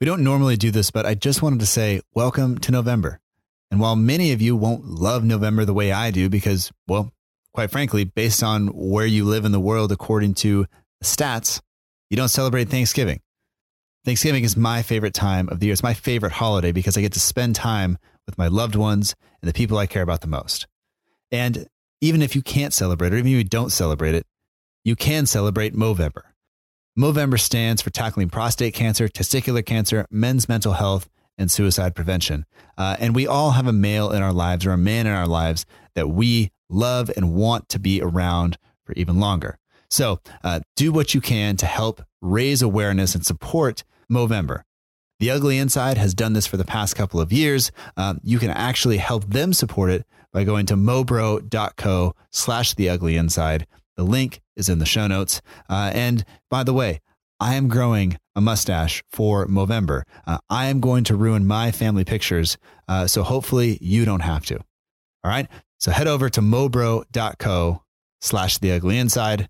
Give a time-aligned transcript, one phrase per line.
[0.00, 3.18] We don't normally do this, but I just wanted to say welcome to November.
[3.68, 7.12] And while many of you won't love November the way I do, because, well,
[7.52, 10.66] quite frankly, based on where you live in the world, according to
[11.02, 11.60] stats,
[12.10, 13.20] you don't celebrate Thanksgiving.
[14.04, 15.72] Thanksgiving is my favorite time of the year.
[15.72, 19.48] It's my favorite holiday because I get to spend time with my loved ones and
[19.48, 20.68] the people I care about the most.
[21.32, 21.66] And
[22.00, 24.26] even if you can't celebrate, or even if you don't celebrate it,
[24.84, 26.22] you can celebrate Movember.
[26.98, 32.44] Movember stands for tackling prostate cancer, testicular cancer, men's mental health, and suicide prevention.
[32.76, 35.28] Uh, and we all have a male in our lives or a man in our
[35.28, 35.64] lives
[35.94, 39.58] that we love and want to be around for even longer.
[39.88, 44.62] So uh, do what you can to help raise awareness and support Movember.
[45.20, 47.70] The Ugly Inside has done this for the past couple of years.
[47.96, 53.16] Um, you can actually help them support it by going to mobro.co slash the ugly
[53.16, 53.68] inside.
[53.98, 55.42] The link is in the show notes.
[55.68, 57.00] Uh, and by the way,
[57.40, 60.02] I am growing a mustache for Movember.
[60.24, 62.56] Uh, I am going to ruin my family pictures.
[62.86, 64.56] Uh, so hopefully you don't have to.
[64.56, 65.48] All right.
[65.78, 67.82] So head over to mobro.co
[68.20, 69.48] slash the ugly inside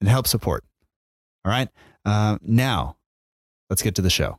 [0.00, 0.64] and help support.
[1.44, 1.68] All right.
[2.04, 2.96] Uh, now
[3.70, 4.38] let's get to the show.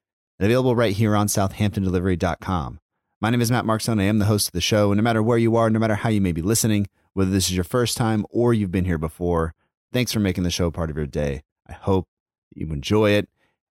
[0.41, 2.79] and available right here on southamptondelivery.com.
[3.21, 4.01] My name is Matt Markstone.
[4.01, 5.93] I am the host of the show, and no matter where you are, no matter
[5.93, 8.97] how you may be listening, whether this is your first time or you've been here
[8.97, 9.53] before,
[9.93, 11.43] thanks for making the show part of your day.
[11.69, 12.07] I hope
[12.55, 13.29] you enjoy it.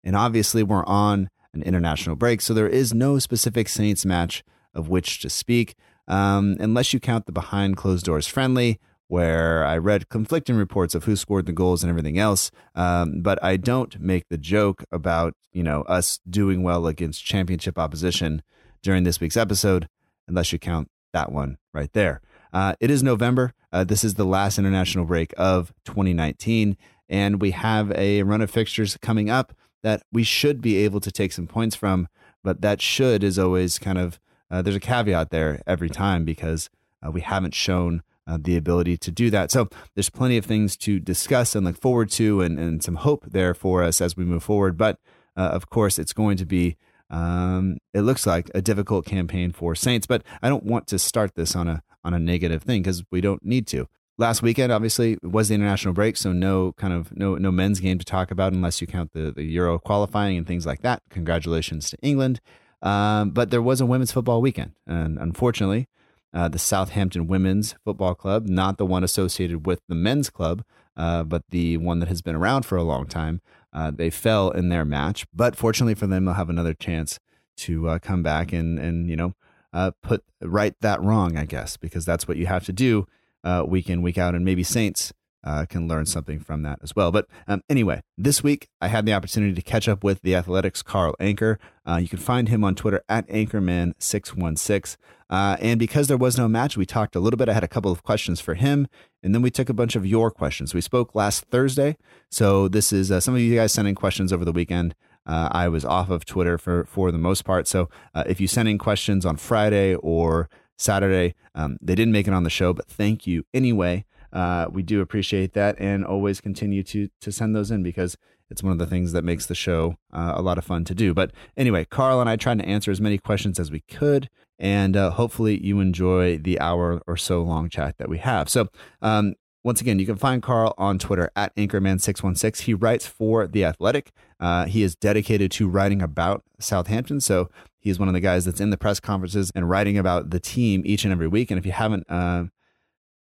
[0.03, 4.43] And obviously, we're on an international break, so there is no specific Saints match
[4.73, 5.75] of which to speak,
[6.07, 11.03] um, unless you count the behind closed doors friendly, where I read conflicting reports of
[11.03, 12.51] who scored the goals and everything else.
[12.73, 17.77] Um, but I don't make the joke about you know us doing well against championship
[17.77, 18.41] opposition
[18.81, 19.87] during this week's episode,
[20.27, 22.21] unless you count that one right there.
[22.53, 23.53] Uh, it is November.
[23.71, 26.77] Uh, this is the last international break of 2019,
[27.09, 31.11] and we have a run of fixtures coming up that we should be able to
[31.11, 32.07] take some points from.
[32.43, 36.69] But that should is always kind of uh, there's a caveat there every time because
[37.05, 39.51] uh, we haven't shown uh, the ability to do that.
[39.51, 43.25] So there's plenty of things to discuss and look forward to, and, and some hope
[43.27, 44.77] there for us as we move forward.
[44.77, 44.99] But
[45.37, 46.77] uh, of course, it's going to be
[47.09, 50.07] um, it looks like a difficult campaign for Saints.
[50.07, 53.21] But I don't want to start this on a on a negative thing because we
[53.21, 53.87] don't need to.
[54.17, 57.99] Last weekend, obviously, was the international break, so no kind of no no men's game
[57.99, 61.03] to talk about unless you count the the Euro qualifying and things like that.
[61.09, 62.39] Congratulations to England.
[62.81, 65.87] Um, but there was a women's football weekend, and unfortunately,
[66.35, 70.63] uh, the Southampton Women's Football Club, not the one associated with the men's club,
[70.97, 73.41] uh, but the one that has been around for a long time,
[73.71, 75.25] uh, they fell in their match.
[75.33, 77.19] But fortunately for them, they'll have another chance
[77.57, 79.33] to uh, come back and and you know
[79.71, 83.07] uh, put right that wrong, I guess, because that's what you have to do
[83.45, 85.13] uh, week in week out, and maybe Saints
[85.45, 87.11] uh, can learn something from that as well.
[87.11, 90.81] But um, anyway, this week I had the opportunity to catch up with the Athletics
[90.81, 91.57] Carl Anka.
[91.87, 94.97] Uh, you can find him on Twitter at Ankaman616.
[95.29, 97.49] Uh, and because there was no match, we talked a little bit.
[97.49, 98.87] I had a couple of questions for him,
[99.23, 100.73] and then we took a bunch of your questions.
[100.73, 101.97] We spoke last Thursday,
[102.29, 104.93] so this is uh, some of you guys sending questions over the weekend.
[105.25, 108.47] Uh, I was off of Twitter for for the most part, so uh, if you
[108.47, 110.47] send in questions on Friday or
[110.77, 114.05] Saturday, um, they didn't make it on the show, but thank you anyway.
[114.35, 118.17] Uh, we do appreciate that, and always continue to to send those in because
[118.51, 120.93] it's one of the things that makes the show uh, a lot of fun to
[120.93, 121.13] do.
[121.13, 124.29] But anyway, Carl and I tried to answer as many questions as we could,
[124.59, 128.49] and uh, hopefully you enjoy the hour or so long chat that we have.
[128.49, 128.67] So.
[129.01, 132.61] Um, once again, you can find Carl on Twitter at Ankaman616.
[132.61, 134.11] He writes for The Athletic.
[134.39, 137.19] Uh, he is dedicated to writing about Southampton.
[137.19, 137.49] So
[137.79, 140.83] he's one of the guys that's in the press conferences and writing about the team
[140.85, 141.49] each and every week.
[141.49, 142.43] And if you haven't uh,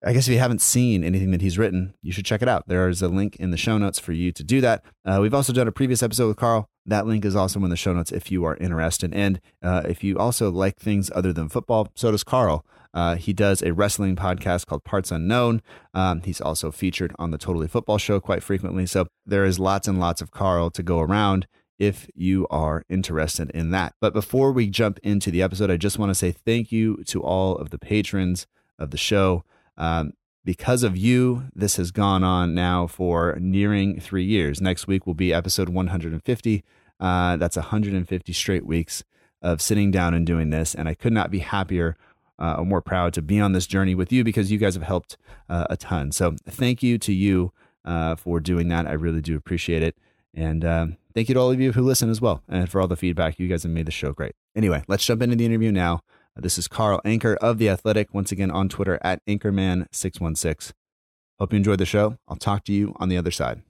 [0.03, 2.68] I guess if you haven't seen anything that he's written, you should check it out.
[2.68, 4.83] There is a link in the show notes for you to do that.
[5.03, 6.69] Uh, we've also done a previous episode with Carl.
[6.86, 9.13] That link is also in the show notes if you are interested.
[9.13, 12.65] And uh, if you also like things other than football, so does Carl.
[12.94, 15.62] Uh, he does a wrestling podcast called Parts Unknown.
[15.94, 18.86] Um, he's also featured on the Totally Football Show quite frequently.
[18.86, 21.47] So there is lots and lots of Carl to go around
[21.77, 23.95] if you are interested in that.
[24.00, 27.21] But before we jump into the episode, I just want to say thank you to
[27.21, 28.47] all of the patrons
[28.80, 29.44] of the show.
[29.77, 30.13] Um,
[30.44, 34.62] because of you, this has gone on now for nearing three years.
[34.62, 36.63] Next week will be episode 150.
[37.00, 39.04] Uh, that's 150 straight weeks
[39.42, 40.75] of sitting down and doing this.
[40.75, 41.98] And I could not be happier
[42.39, 44.83] uh, or more proud to be on this journey with you because you guys have
[44.83, 45.18] helped
[45.50, 46.12] uh, a ton.
[46.12, 47.51] So thank you to you
[47.83, 48.88] uh, for doing that.
[48.88, 49.98] I really do appreciate it.
[50.33, 52.88] And um, thank you to all of you who listen as well and for all
[52.88, 53.39] the feedback.
[53.39, 54.33] You guys have made the show great.
[54.56, 56.01] Anyway, let's jump into the interview now.
[56.38, 60.74] This is Carl Anka of The Athletic, once again on Twitter at Ankaman616.
[61.40, 62.18] Hope you enjoyed the show.
[62.28, 63.62] I'll talk to you on the other side.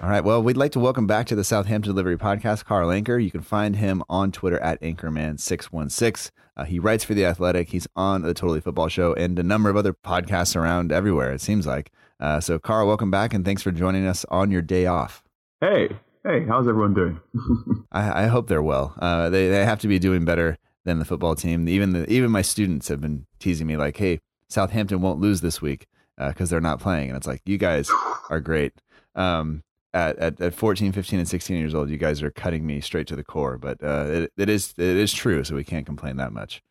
[0.00, 0.22] All right.
[0.22, 3.22] Well, we'd like to welcome back to the Southampton Delivery Podcast, Carl Anka.
[3.22, 6.30] You can find him on Twitter at Ankaman616.
[6.56, 7.70] Uh, he writes for The Athletic.
[7.70, 11.40] He's on the Totally Football Show and a number of other podcasts around everywhere, it
[11.40, 11.90] seems like.
[12.20, 15.24] Uh, so, Carl, welcome back and thanks for joining us on your day off.
[15.60, 17.20] Hey, hey, how's everyone doing?
[17.92, 18.94] I, I, hope they're well.
[18.98, 21.68] Uh, they, they have to be doing better than the football team.
[21.68, 24.18] Even the, even my students have been teasing me like, hey,
[24.48, 25.86] Southampton won't lose this week
[26.16, 27.08] because uh, they're not playing.
[27.08, 27.90] And it's like, you guys
[28.28, 28.72] are great.
[29.14, 29.62] Um,
[29.94, 33.06] at, at, at 14, 15, and 16 years old, you guys are cutting me straight
[33.06, 33.56] to the core.
[33.56, 36.62] But uh, it, it is it is true, so we can't complain that much.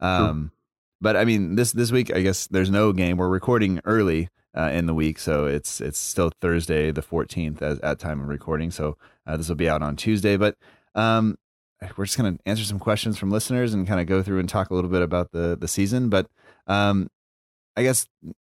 [0.00, 0.52] Um,
[1.00, 3.16] but I mean, this this week, I guess there's no game.
[3.16, 4.28] We're recording early
[4.58, 8.28] uh, in the week, so it's it's still Thursday the 14th as, at time of
[8.28, 8.70] recording.
[8.70, 8.96] So
[9.26, 10.36] uh, this will be out on Tuesday.
[10.36, 10.56] But
[10.94, 11.38] um,
[11.96, 14.70] we're just gonna answer some questions from listeners and kind of go through and talk
[14.70, 16.08] a little bit about the the season.
[16.08, 16.28] But
[16.66, 17.08] um,
[17.76, 18.06] I guess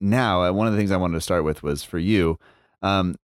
[0.00, 2.38] now uh, one of the things I wanted to start with was for you.
[2.80, 3.16] Um,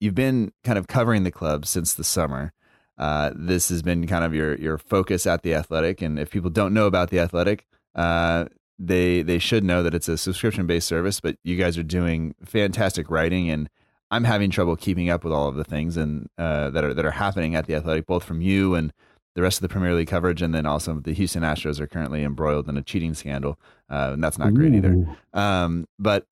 [0.00, 2.52] you've been kind of covering the club since the summer.
[2.98, 6.50] Uh, this has been kind of your your focus at the Athletic, and if people
[6.50, 7.66] don't know about the Athletic,
[7.96, 8.44] uh,
[8.78, 11.20] they they should know that it's a subscription based service.
[11.20, 13.68] But you guys are doing fantastic writing, and
[14.10, 17.04] I'm having trouble keeping up with all of the things and uh, that are that
[17.04, 18.92] are happening at the Athletic, both from you and
[19.34, 22.22] the rest of the Premier League coverage, and then also the Houston Astros are currently
[22.22, 23.58] embroiled in a cheating scandal,
[23.88, 25.06] uh, and that's not great either.
[25.32, 26.26] Um, but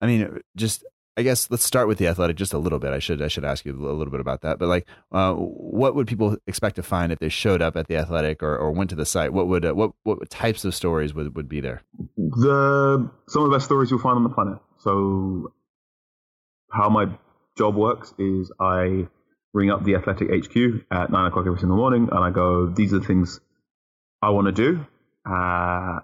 [0.00, 0.84] I mean, just
[1.18, 2.92] I guess let's start with the athletic just a little bit.
[2.92, 4.60] I should I should ask you a little bit about that.
[4.60, 7.96] But like, uh, what would people expect to find if they showed up at the
[7.96, 9.32] athletic or, or went to the site?
[9.32, 11.82] What would uh, what what types of stories would, would be there?
[12.16, 14.60] The some of the best stories you'll find on the planet.
[14.78, 15.52] So,
[16.70, 17.06] how my
[17.56, 19.08] job works is I
[19.52, 22.94] ring up the athletic HQ at nine o'clock every single morning, and I go, "These
[22.94, 23.40] are the things
[24.22, 24.86] I want to do."
[25.28, 25.98] Uh,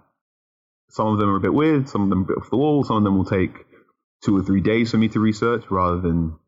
[0.88, 1.88] some of them are a bit weird.
[1.88, 2.82] Some of them a bit off the wall.
[2.82, 3.64] Some of them will take
[4.24, 6.38] two or three days for me to research rather than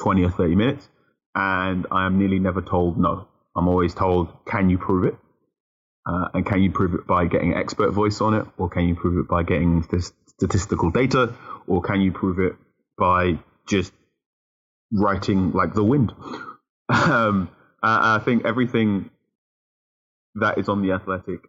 [0.00, 0.88] 20 or 30 minutes.
[1.34, 3.28] And I am nearly never told no.
[3.56, 5.16] I'm always told, can you prove it?
[6.06, 8.46] Uh, and can you prove it by getting expert voice on it?
[8.56, 11.34] Or can you prove it by getting this statistical data?
[11.66, 12.56] Or can you prove it
[12.96, 13.38] by
[13.68, 13.92] just
[14.92, 16.12] writing like the wind?
[16.88, 17.50] um,
[17.82, 19.10] I think everything
[20.36, 21.40] that is on the athletic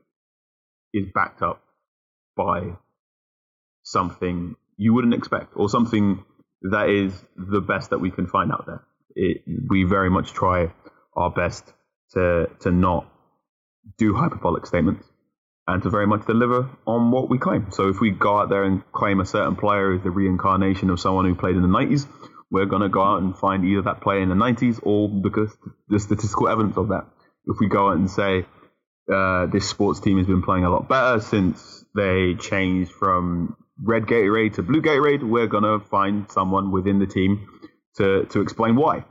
[0.94, 1.62] is backed up
[2.36, 2.76] by
[3.84, 6.24] something you wouldn't expect, or something
[6.72, 8.82] that is the best that we can find out there.
[9.16, 10.72] It, we very much try
[11.16, 11.74] our best
[12.14, 13.12] to to not
[13.98, 15.06] do hyperbolic statements
[15.68, 17.68] and to very much deliver on what we claim.
[17.72, 21.00] So if we go out there and claim a certain player is the reincarnation of
[21.00, 22.08] someone who played in the 90s,
[22.50, 25.56] we're going to go out and find either that player in the 90s or because
[25.90, 27.06] the statistical evidence of that.
[27.46, 28.46] If we go out and say
[29.14, 34.04] uh, this sports team has been playing a lot better since they changed from red
[34.04, 37.48] Gatorade to blue Gatorade, we're gonna find someone within the team
[37.98, 39.06] to to explain why.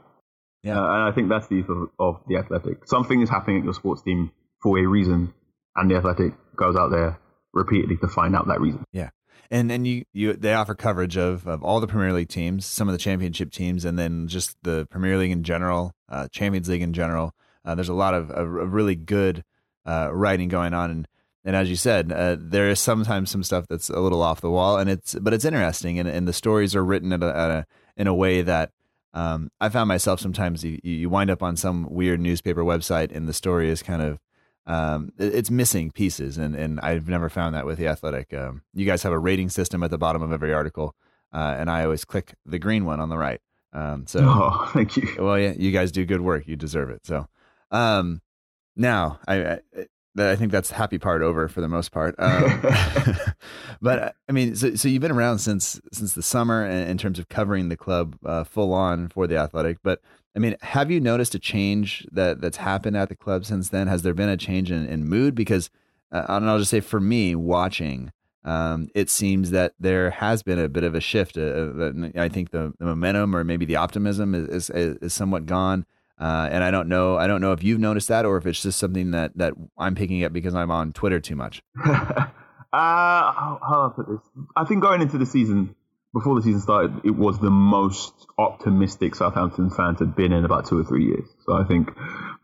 [0.63, 2.87] Yeah, uh, and I think that's the of, of the athletic.
[2.87, 4.33] Something is happening at your sports team
[4.63, 5.33] for a reason,
[5.77, 7.19] and the athletic goes out there
[7.53, 8.85] repeatedly to find out that reason.
[8.93, 9.11] Yeah.
[9.51, 12.89] And and you, you they offer coverage of, of all the Premier League teams, some
[12.89, 16.83] of the championship teams, and then just the Premier League in general, uh, Champions League
[16.83, 17.35] in general.
[17.65, 19.45] Uh, there's a lot of, of, of really good
[19.87, 21.09] uh, writing going on, and
[21.49, 24.51] and as you said, uh, there is sometimes some stuff that's a little off the
[24.51, 27.51] wall, and it's but it's interesting, and, and the stories are written at a, at
[27.51, 28.71] a in a way that
[29.15, 33.27] um, I found myself sometimes you, you wind up on some weird newspaper website, and
[33.27, 34.19] the story is kind of
[34.67, 38.35] um, it's missing pieces, and and I've never found that with the Athletic.
[38.35, 40.95] Um, you guys have a rating system at the bottom of every article,
[41.33, 43.41] uh, and I always click the green one on the right.
[43.73, 45.17] Um, so, oh, thank you.
[45.19, 46.47] Well, yeah, you guys do good work.
[46.47, 47.07] You deserve it.
[47.07, 47.27] So,
[47.71, 48.21] um,
[48.77, 49.61] now I, I
[50.21, 52.15] I think that's the happy part over for the most part.
[52.19, 52.63] Um,
[53.81, 57.19] but I mean, so, so you've been around since since the summer in, in terms
[57.19, 59.79] of covering the club uh, full on for the Athletic.
[59.83, 60.01] But
[60.37, 63.87] I mean, have you noticed a change that that's happened at the club since then?
[63.89, 65.35] Has there been a change in, in mood?
[65.35, 65.71] Because
[66.11, 68.13] uh, and I'll just say for me, watching,
[68.45, 71.37] um, it seems that there has been a bit of a shift.
[71.37, 75.47] Uh, uh I think the, the, momentum or maybe the optimism is, is, is somewhat
[75.47, 75.85] gone.
[76.21, 77.17] Uh, and I don't know.
[77.17, 79.95] I don't know if you've noticed that, or if it's just something that that I'm
[79.95, 81.63] picking up because I'm on Twitter too much.
[81.85, 81.93] uh,
[82.73, 84.21] how, how I put this?
[84.57, 85.77] I think going into the season,
[86.13, 90.67] before the season started, it was the most optimistic Southampton fans had been in about
[90.67, 91.29] two or three years.
[91.47, 91.91] So I think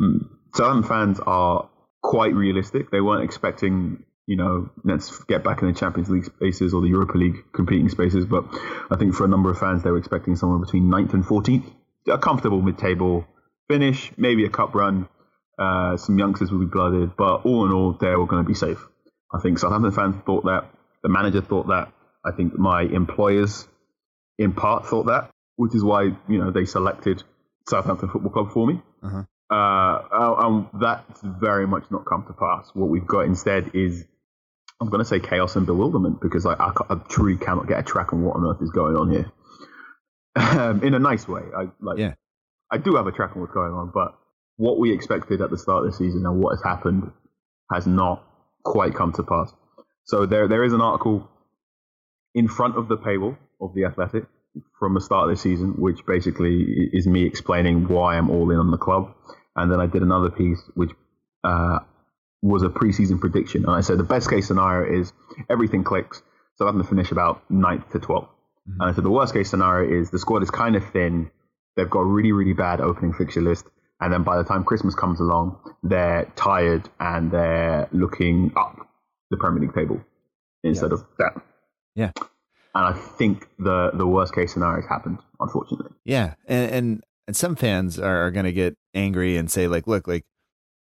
[0.00, 1.68] um, Southampton fans are
[2.00, 2.90] quite realistic.
[2.90, 6.88] They weren't expecting, you know, let's get back in the Champions League spaces or the
[6.88, 8.24] Europa League competing spaces.
[8.24, 8.44] But
[8.90, 11.72] I think for a number of fans, they were expecting somewhere between 9th and 14th,
[12.08, 13.26] a comfortable mid-table
[13.68, 15.08] finish, maybe a cup run.
[15.58, 18.54] Uh, some youngsters will be blooded, but all in all, they were going to be
[18.54, 18.84] safe.
[19.32, 20.70] I think Southampton fans thought that.
[21.02, 21.92] The manager thought that.
[22.24, 23.68] I think my employers,
[24.38, 27.22] in part, thought that, which is why you know they selected
[27.68, 28.80] Southampton Football Club for me.
[29.02, 29.24] Uh-huh.
[29.50, 32.70] Uh, and that's very much not come to pass.
[32.74, 34.04] What we've got instead is,
[34.80, 37.82] I'm going to say chaos and bewilderment because I, I, I, truly cannot get a
[37.82, 39.30] track on what on earth is going on here.
[40.36, 41.96] Um, in a nice way, I like.
[41.96, 42.14] Yeah.
[42.74, 44.18] I do have a track on what's going on, but
[44.56, 47.12] what we expected at the start of the season and what has happened
[47.72, 48.24] has not
[48.64, 49.52] quite come to pass.
[50.06, 51.28] So there, there is an article
[52.34, 54.24] in front of the paywall of the Athletic
[54.80, 58.58] from the start of the season, which basically is me explaining why I'm all in
[58.58, 59.14] on the club.
[59.54, 60.90] And then I did another piece which
[61.44, 61.78] uh,
[62.42, 63.66] was a preseason prediction.
[63.66, 65.12] And I said the best case scenario is
[65.48, 66.22] everything clicks,
[66.56, 68.24] so I'm going to finish about 9th to 12th.
[68.24, 68.80] Mm-hmm.
[68.80, 71.30] And I said the worst case scenario is the squad is kind of thin,
[71.76, 73.66] they've got a really, really bad opening fixture list.
[74.00, 78.76] And then by the time Christmas comes along, they're tired and they're looking up
[79.30, 80.00] the Premier League table
[80.62, 81.42] instead of down.
[81.94, 82.10] Yeah.
[82.74, 85.92] And I think the the worst case scenario has happened, unfortunately.
[86.04, 89.86] Yeah, and and, and some fans are, are going to get angry and say like,
[89.86, 90.24] look, like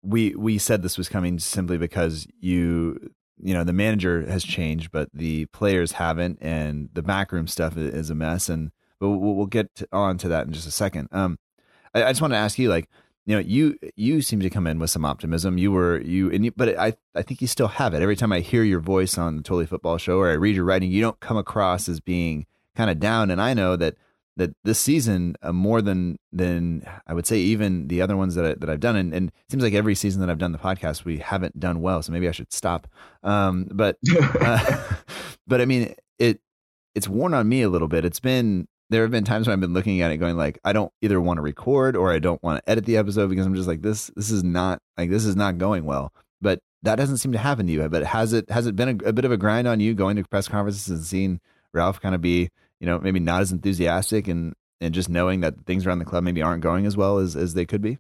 [0.01, 4.93] we we said this was coming simply because you you know the manager has changed,
[4.93, 8.49] but the players haven't, and the backroom stuff is a mess.
[8.49, 8.71] And
[9.05, 11.09] but we'll, we'll get on to that in just a second.
[11.13, 11.39] Um,
[11.95, 12.89] I, I just want to ask you, like,
[13.27, 15.59] you know, you you seem to come in with some optimism.
[15.59, 18.01] You were you and you, but I I think you still have it.
[18.01, 20.65] Every time I hear your voice on the Totally Football Show or I read your
[20.65, 23.31] writing, you don't come across as being kind of down.
[23.31, 23.97] And I know that
[24.37, 28.45] that this season uh, more than than I would say even the other ones that
[28.45, 30.59] I, that I've done, and, and, it seems like every season that I've done the
[30.59, 32.03] podcast, we haven't done well.
[32.03, 32.87] So maybe I should stop.
[33.23, 33.97] Um, but
[34.41, 34.83] uh,
[35.47, 36.41] but I mean it
[36.95, 38.05] it's worn on me a little bit.
[38.05, 40.73] It's been there have been times when I've been looking at it going like I
[40.73, 43.55] don't either want to record or I don't want to edit the episode because I'm
[43.55, 46.13] just like this this is not like this is not going well.
[46.41, 47.89] But that doesn't seem to happen to you.
[47.89, 50.17] But has it has it been a, a bit of a grind on you going
[50.17, 51.41] to press conferences and seeing
[51.73, 52.51] Ralph kind of be
[52.81, 56.25] you know maybe not as enthusiastic and and just knowing that things around the club
[56.25, 57.99] maybe aren't going as well as as they could be?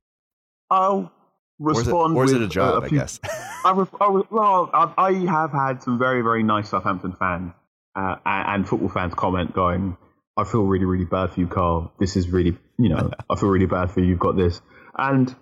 [0.71, 1.11] I'll
[1.59, 2.17] respond.
[2.17, 2.83] Or is it, or is it a job?
[2.83, 3.21] A, a few, I guess.
[3.65, 7.53] I, I, well, I, have had some very very nice Southampton fans
[7.97, 9.97] uh, and football fans comment going
[10.37, 11.93] I feel really, really bad for you, Carl.
[11.99, 14.07] This is really, you know, I feel really bad for you.
[14.07, 14.61] You've got this.
[14.97, 15.35] And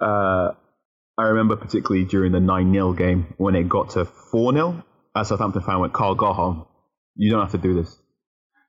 [0.00, 0.50] uh,
[1.18, 5.28] I remember particularly during the 9 0 game when it got to 4 0, as
[5.28, 6.66] Southampton fan went, Carl, go home.
[7.14, 7.96] You don't have to do this.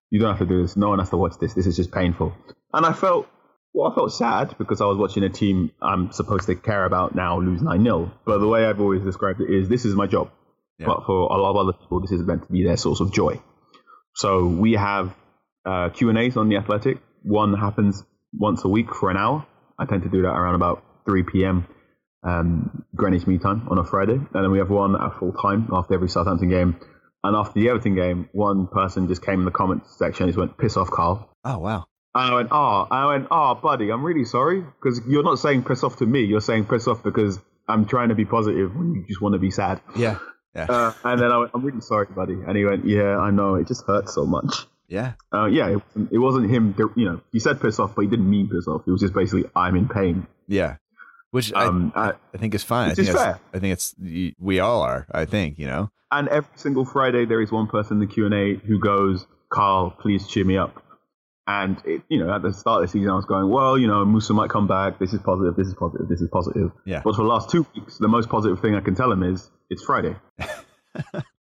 [0.10, 0.78] You don't have to do this.
[0.78, 1.54] No one has to watch this.
[1.54, 2.34] This is just painful.
[2.74, 3.28] And I felt,
[3.74, 7.14] well, I felt sad because I was watching a team I'm supposed to care about
[7.14, 8.12] now lose 9 0.
[8.26, 10.32] But the way I've always described it is this is my job.
[10.80, 10.86] Yeah.
[10.88, 13.12] But for a lot of other people, this is meant to be their source of
[13.12, 13.42] joy.
[14.16, 15.14] So we have
[15.68, 17.00] uh, Q and A's on the Athletic.
[17.24, 19.46] One happens once a week for an hour.
[19.78, 21.68] I tend to do that around about 3 p.m.
[22.24, 25.68] Um, Greenwich Mean Time on a Friday, and then we have one at full time
[25.72, 26.80] after every Southampton game.
[27.24, 30.40] And after the Everton game, one person just came in the comments section and just
[30.40, 31.86] went, "Piss off, Carl." Oh wow.
[32.16, 35.64] And I went, "Oh," I went, "Oh, buddy, I'm really sorry because you're not saying
[35.64, 36.24] piss off to me.
[36.24, 39.40] You're saying piss off because I'm trying to be positive when you just want to
[39.40, 40.20] be sad." Yeah.
[40.56, 40.68] Yeah.
[40.70, 43.56] Uh, and then I went, "I'm really sorry, buddy." And he went, "Yeah, I know.
[43.56, 45.13] It just hurts so much." Yeah.
[45.34, 46.75] Uh, yeah, it, it, wasn't him.
[46.96, 48.84] You know, he said piss off, but he didn't mean piss off.
[48.88, 50.27] It was just basically, I'm in pain.
[50.48, 50.77] Yeah.
[51.32, 52.91] Which um, I, I, think is fine.
[52.91, 53.39] I think, fair.
[53.53, 53.94] I think it's
[54.39, 55.06] we all are.
[55.12, 55.91] I think you know.
[56.10, 59.27] And every single Friday, there is one person in the Q and A who goes,
[59.50, 60.82] "Carl, please cheer me up."
[61.46, 63.88] And it, you know, at the start of the season, I was going, "Well, you
[63.88, 65.00] know, Moussa might come back.
[65.00, 65.58] This is positive.
[65.58, 66.08] This is positive.
[66.08, 67.01] This is positive." Yeah.
[67.03, 69.51] But for the last two weeks, the most positive thing I can tell him is
[69.70, 70.15] it's Friday.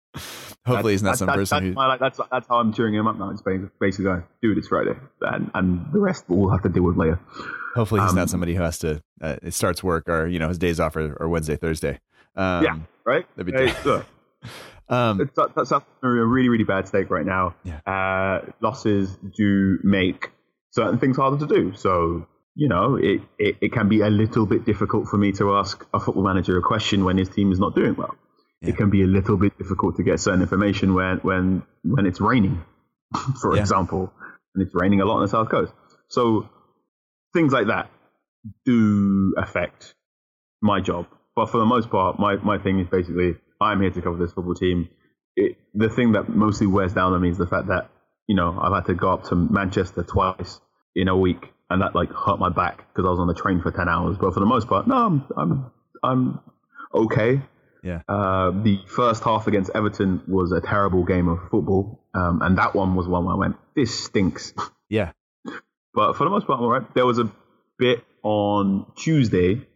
[0.67, 1.75] Hopefully, he's not some that's, person that's who.
[1.75, 3.31] My, like, that's that's how I'm cheering him up now.
[3.31, 6.97] It's basically going, dude, it's Friday, and and the rest we'll have to deal with
[6.97, 7.21] later.
[7.75, 9.03] Hopefully, he's um, not somebody who has to.
[9.21, 12.01] Uh, it starts work or you know his days off or, or Wednesday, Thursday.
[12.37, 13.27] Um, yeah, right.
[13.37, 14.07] that'd be Hey, look,
[14.89, 17.55] Um, it's, that's Hampton a really, really bad state right now.
[17.65, 17.81] Yeah.
[17.87, 20.31] Uh, losses do make
[20.71, 21.75] certain things harder to do.
[21.75, 25.55] So, you know, it, it, it can be a little bit difficult for me to
[25.57, 28.15] ask a football manager a question when his team is not doing well.
[28.65, 28.71] Yeah.
[28.71, 32.21] It can be a little bit difficult to get certain information when, when, when it's
[32.21, 32.63] raining,
[33.41, 33.63] for Yeah.
[33.63, 34.13] example,
[34.55, 35.73] and it's raining a lot on the South Coast.
[36.09, 36.49] So
[37.35, 37.91] things like that
[38.65, 39.95] do affect
[40.63, 41.07] my job.
[41.37, 44.33] But for the most part, my, my thing is basically I'm here to cover this
[44.33, 44.89] football team.
[45.37, 47.91] It, the thing that mostly wears down on me is the fact that,
[48.29, 50.61] you know, I've had to go up to Manchester twice
[50.95, 53.61] in a week and that like hurt my back because I was on the train
[53.63, 54.17] for 10 hours.
[54.19, 56.41] But for the most part, no, I'm, I'm, I'm
[56.95, 57.43] okay.
[57.85, 58.01] Yeah.
[58.09, 62.03] Uh, the first half against Everton was a terrible game of football.
[62.15, 64.55] Um, and that one was one where I went, this stinks.
[64.89, 65.13] yeah.
[65.93, 66.95] But for the most part, I'm all right.
[66.95, 67.31] There was a
[67.79, 69.67] bit on Tuesday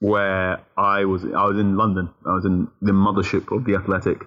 [0.00, 2.08] where I was I was in London.
[2.26, 4.22] I was in the mothership of the Athletic,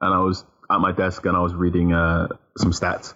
[0.00, 3.14] and I was at my desk and I was reading uh, some stats,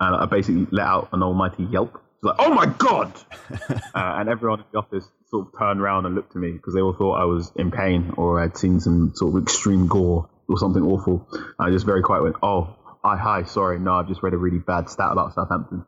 [0.00, 1.99] and I basically let out an almighty yelp.
[2.22, 3.12] Like, oh my god!
[3.50, 6.74] uh, and everyone in the office sort of turned around and looked at me because
[6.74, 10.28] they all thought I was in pain or I'd seen some sort of extreme gore
[10.48, 11.26] or something awful.
[11.32, 14.36] And I just very quiet went, oh, I hi, sorry, no, I've just read a
[14.36, 15.86] really bad stat about Southampton.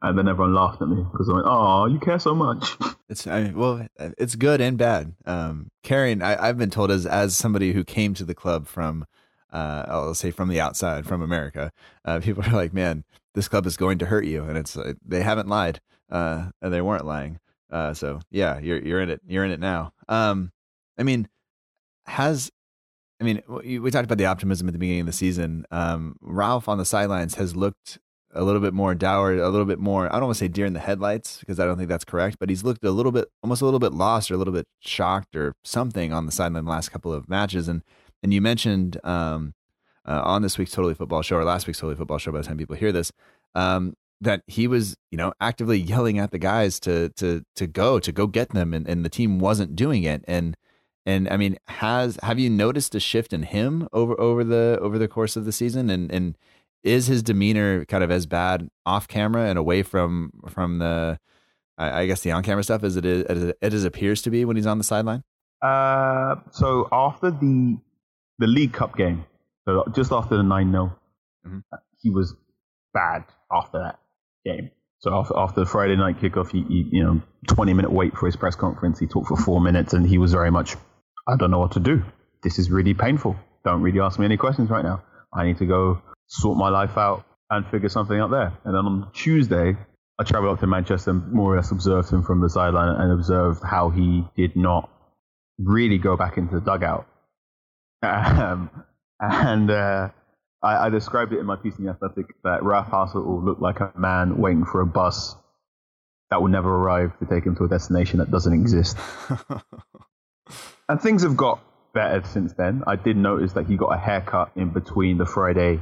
[0.00, 2.76] And then everyone laughed at me because I went, "Oh, you care so much."
[3.08, 5.12] It's I mean, well, it's good and bad.
[5.26, 9.04] Um, carrying, I, I've been told as as somebody who came to the club from,
[9.52, 11.72] uh, I'll say from the outside, from America,
[12.04, 13.04] uh, people are like, "Man,
[13.34, 15.80] this club is going to hurt you," and it's uh, they haven't lied,
[16.10, 17.38] uh, and they weren't lying.
[17.70, 19.20] Uh, so yeah, you're you're in it.
[19.26, 19.92] You're in it now.
[20.08, 20.52] Um,
[20.98, 21.28] I mean,
[22.06, 22.50] has
[23.20, 25.64] I mean, we we talked about the optimism at the beginning of the season.
[25.70, 27.98] Um, Ralph on the sidelines has looked
[28.34, 30.66] a little bit more dour, a little bit more, I don't want to say deer
[30.66, 33.28] in the headlights because I don't think that's correct, but he's looked a little bit,
[33.42, 36.64] almost a little bit lost or a little bit shocked or something on the sideline
[36.64, 37.68] the last couple of matches.
[37.68, 37.82] And,
[38.22, 39.54] and you mentioned, um,
[40.06, 42.44] uh, on this week's Totally Football show or last week's Totally Football show by the
[42.44, 43.12] time people hear this,
[43.54, 47.98] um, that he was, you know, actively yelling at the guys to, to, to go,
[47.98, 48.72] to go get them.
[48.72, 50.24] And, and the team wasn't doing it.
[50.28, 50.56] And,
[51.04, 54.98] and I mean, has, have you noticed a shift in him over, over the, over
[54.98, 55.90] the course of the season?
[55.90, 56.36] And, and,
[56.82, 61.18] is his demeanor kind of as bad off camera and away from from the
[61.78, 64.56] I, guess the on camera stuff as it is as it, appears to be when
[64.56, 65.24] he's on the sideline?
[65.60, 67.78] Uh, so after the
[68.38, 69.24] the League Cup game,
[69.66, 70.96] so just after the nine 0
[71.46, 71.62] Mhm.
[72.00, 72.34] he was
[72.94, 73.98] bad after that
[74.44, 74.70] game.
[75.00, 78.26] So after, after the Friday night kickoff, he, he you know twenty minute wait for
[78.26, 78.98] his press conference.
[79.00, 80.76] He talked for four minutes, and he was very much,
[81.28, 82.04] I don't know what to do.
[82.42, 83.36] This is really painful.
[83.64, 85.02] Don't really ask me any questions right now.
[85.34, 88.52] I need to go sort my life out and figure something out there.
[88.64, 89.76] And then on Tuesday,
[90.18, 93.12] I traveled up to Manchester and more or less observed him from the sideline and
[93.12, 94.88] observed how he did not
[95.58, 97.06] really go back into the dugout.
[98.02, 98.70] Um,
[99.20, 100.08] and uh,
[100.62, 103.80] I, I described it in my piece in the Athletic that Ralph Hasenhuttl looked like
[103.80, 105.36] a man waiting for a bus
[106.30, 108.96] that will never arrive to take him to a destination that doesn't exist.
[110.88, 111.62] and things have got
[111.92, 112.82] better since then.
[112.86, 115.80] I did notice that he got a haircut in between the Friday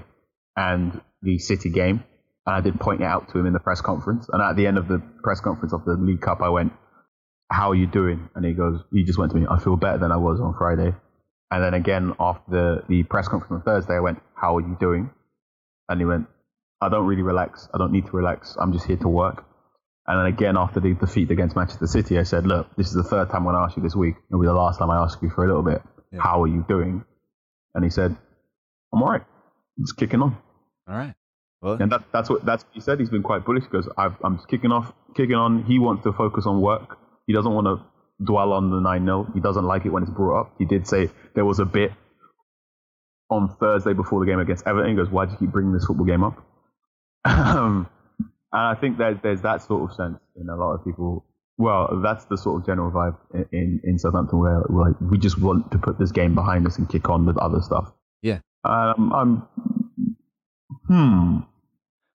[0.57, 2.03] and the City game.
[2.47, 4.29] And I did point it out to him in the press conference.
[4.33, 6.73] And at the end of the press conference of the League Cup, I went,
[7.51, 8.29] How are you doing?
[8.35, 10.55] And he goes, He just went to me, I feel better than I was on
[10.59, 10.97] Friday.
[11.51, 14.77] And then again, after the, the press conference on Thursday, I went, How are you
[14.79, 15.11] doing?
[15.89, 16.27] And he went,
[16.81, 17.69] I don't really relax.
[17.75, 18.57] I don't need to relax.
[18.61, 19.45] I'm just here to work.
[20.07, 23.03] And then again, after the defeat against Manchester City, I said, Look, this is the
[23.03, 24.15] third time I'm going to ask you this week.
[24.29, 25.83] It'll be the last time I ask you for a little bit.
[26.13, 26.21] Yeah.
[26.23, 27.05] How are you doing?
[27.75, 28.17] And he said,
[28.93, 29.23] I'm all right.
[29.81, 30.37] Just kicking on.
[30.89, 31.15] All right.
[31.63, 32.99] Well, And that, that's what that's what he said.
[32.99, 35.65] He's been quite bullish because I've, I'm just kicking off, kicking on.
[35.65, 36.97] He wants to focus on work.
[37.27, 37.85] He doesn't want to
[38.23, 39.31] dwell on the 9 0.
[39.35, 40.55] He doesn't like it when it's brought up.
[40.59, 41.93] He did say there was a bit
[43.31, 44.91] on Thursday before the game against Everton.
[44.91, 46.45] He goes, Why do you keep bringing this football game up?
[47.25, 47.89] um,
[48.53, 51.25] and I think there's, there's that sort of sense in a lot of people.
[51.57, 55.39] Well, that's the sort of general vibe in, in, in Southampton where like, we just
[55.39, 57.93] want to put this game behind us and kick on with other stuff.
[58.23, 58.39] Yeah.
[58.65, 59.49] Um, I'm,
[60.87, 61.39] hmm,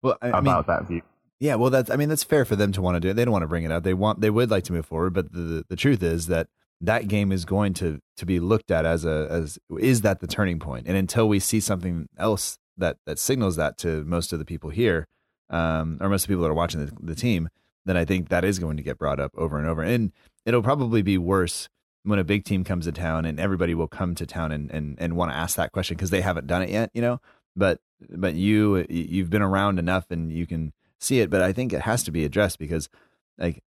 [0.01, 1.01] well, I, I mean, about that view.
[1.39, 3.13] Yeah, well, that's I mean that's fair for them to want to do it.
[3.15, 3.83] They don't want to bring it out.
[3.83, 6.47] They want they would like to move forward, but the the truth is that
[6.81, 10.27] that game is going to to be looked at as a as is that the
[10.27, 10.87] turning point.
[10.87, 14.69] And until we see something else that that signals that to most of the people
[14.69, 15.07] here,
[15.49, 17.49] um, or most of the people that are watching the, the team,
[17.85, 19.81] then I think that is going to get brought up over and over.
[19.81, 20.11] And
[20.45, 21.67] it'll probably be worse
[22.03, 24.95] when a big team comes to town and everybody will come to town and and,
[24.99, 27.19] and want to ask that question because they haven't done it yet, you know.
[27.55, 31.73] But but you you've been around enough and you can see it, but I think
[31.73, 32.89] it has to be addressed because,
[33.37, 33.63] like,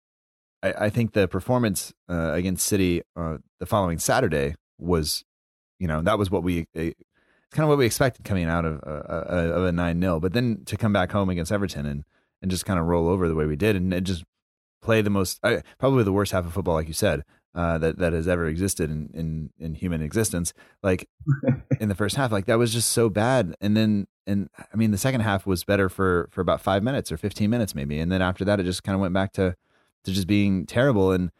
[0.62, 5.23] I, I think the performance uh, against City uh, the following Saturday was
[5.79, 6.95] you know that was what we it's
[7.51, 10.33] kind of what we expected coming out of uh, uh, of a nine 0 But
[10.33, 12.03] then to come back home against Everton and
[12.41, 14.23] and just kind of roll over the way we did and, and just
[14.81, 17.23] play the most uh, probably the worst half of football, like you said,
[17.55, 20.53] uh, that that has ever existed in in, in human existence.
[20.81, 21.07] Like
[21.79, 23.55] in the first half, like that was just so bad.
[23.62, 27.12] And then and I mean the second half was better for for about five minutes
[27.12, 29.55] or fifteen minutes maybe, and then after that it just kind of went back to
[30.03, 31.12] to just being terrible.
[31.12, 31.31] And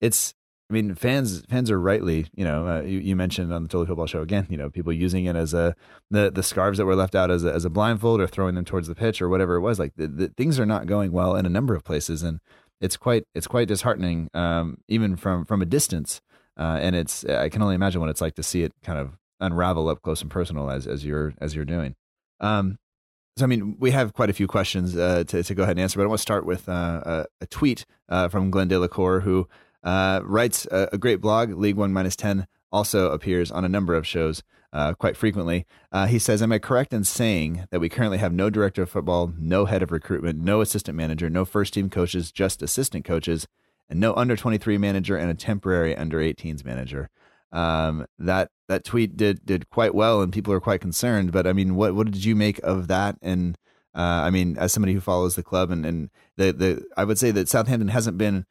[0.00, 0.34] it's
[0.68, 3.86] I mean, fans fans are rightly, you know, uh, you, you, mentioned on the Totally
[3.86, 5.76] Football Show again, you know, people using it as a
[6.10, 8.64] the the scarves that were left out as a, as a blindfold or throwing them
[8.64, 9.78] towards the pitch or whatever it was.
[9.78, 12.40] Like the, the, things are not going well in a number of places, and
[12.80, 16.20] it's quite it's quite disheartening, um, even from from a distance.
[16.58, 19.18] Uh, and it's I can only imagine what it's like to see it kind of
[19.38, 21.94] unravel up close and personal as as you're as you're doing.
[22.40, 22.78] Um,
[23.36, 25.80] so I mean, we have quite a few questions uh, to to go ahead and
[25.80, 29.46] answer, but I want to start with uh, a, tweet uh, from Glenn Delacour who
[29.84, 33.94] uh, writes a, a, great blog, League One Minus 10, also appears on a number
[33.94, 35.64] of shows uh, quite frequently.
[35.92, 38.90] Uh, he says, Am I correct in saying that we currently have no director of
[38.90, 43.46] football, no head of recruitment, no assistant manager, no first team coaches, just assistant coaches,
[43.88, 47.08] and no under 23 manager and a temporary under 18s manager?
[47.56, 51.32] Um, that that tweet did did quite well, and people are quite concerned.
[51.32, 53.16] But I mean, what what did you make of that?
[53.22, 53.56] And
[53.94, 57.18] uh, I mean, as somebody who follows the club, and, and the the I would
[57.18, 58.46] say that Southampton hasn't been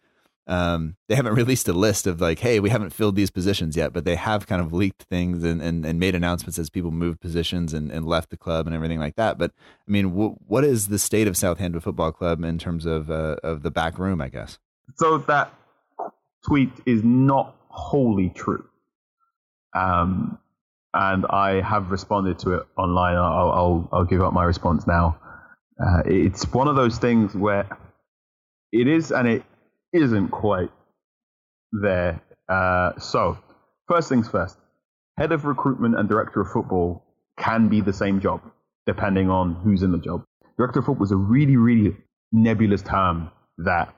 [0.48, 3.94] um, they haven't released a list of like, hey, we haven't filled these positions yet,
[3.94, 7.20] but they have kind of leaked things and, and, and made announcements as people moved
[7.20, 9.38] positions and, and left the club and everything like that.
[9.38, 9.52] But
[9.88, 13.38] I mean, w- what is the state of Southampton Football Club in terms of uh,
[13.44, 14.22] of the back room?
[14.22, 14.60] I guess.
[14.96, 15.54] So that
[16.46, 18.68] tweet is not wholly true,
[19.76, 20.40] um,
[20.94, 23.18] and I have responded to it online.
[23.18, 25.20] I'll I'll, I'll give up my response now.
[25.80, 27.68] Uh, it's one of those things where
[28.72, 29.44] it is, and it
[29.94, 30.72] isn't quite
[31.72, 32.22] there.
[32.48, 33.38] Uh, so,
[33.88, 34.58] first things first
[35.18, 37.04] head of recruitment and director of football
[37.38, 38.42] can be the same job,
[38.86, 40.24] depending on who's in the job.
[40.58, 41.96] Director of football is a really, really
[42.32, 43.94] nebulous term that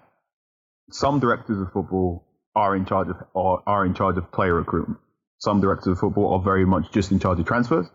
[0.92, 5.00] some directors of football are in charge of are, are in charge of player recruitment.
[5.40, 7.88] Some directors of football are very much just in charge of transfers.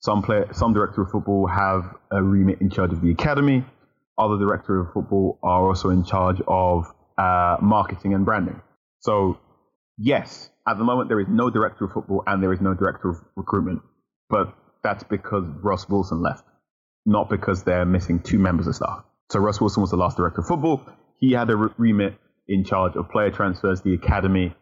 [0.00, 3.64] Some player, some director of football have a remit in charge of the academy.
[4.16, 8.60] Other director of football are also in charge of uh, marketing and branding.
[9.00, 9.38] So,
[9.96, 13.10] yes, at the moment there is no director of football and there is no director
[13.10, 13.82] of recruitment,
[14.28, 16.44] but that's because Ross Wilson left,
[17.06, 19.04] not because they're missing two members of staff.
[19.30, 20.82] So Ross Wilson was the last director of football.
[21.18, 24.54] He had a remit in charge of player transfers, the academy,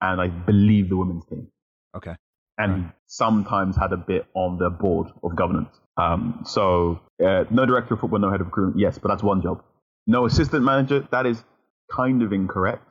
[0.00, 1.48] and I believe the women's team.
[1.96, 2.14] Okay.
[2.58, 2.92] And right.
[3.06, 5.74] sometimes had a bit on the board of governance.
[5.96, 8.80] Um, so uh, no director of football, no head of recruitment.
[8.80, 9.62] Yes, but that's one job.
[10.06, 11.06] No assistant manager.
[11.10, 11.42] That is
[11.90, 12.84] kind of incorrect.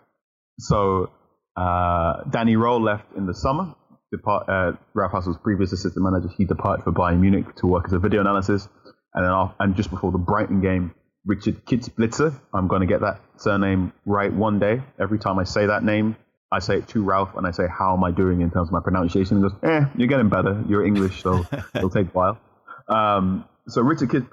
[0.60, 1.12] So
[1.56, 3.76] uh, Danny Röhl left in the summer.
[4.12, 7.94] Depart, uh, Ralph Hasenhüttl's previous assistant manager, he departed for Bayern Munich to work as
[7.94, 8.68] a video analysis.
[9.14, 10.94] And then off, and just before the Brighton game,
[11.26, 14.82] Richard Kitzbichler, I'm going to get that surname right one day.
[15.00, 16.16] Every time I say that name,
[16.52, 18.74] I say it to Ralph and I say, How am I doing in terms of
[18.74, 19.38] my pronunciation?
[19.38, 20.64] He goes, Eh, you're getting better.
[20.68, 22.40] You're English, so it'll take a while.
[22.88, 24.28] Um, so Richard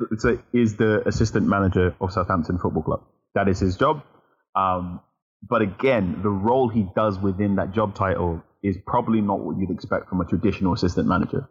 [0.53, 3.05] is the assistant manager of Southampton Football Club.
[3.35, 4.03] That is his job.
[4.57, 5.01] Um,
[5.49, 9.71] but again, the role he does within that job title is probably not what you'd
[9.71, 11.49] expect from a traditional assistant manager.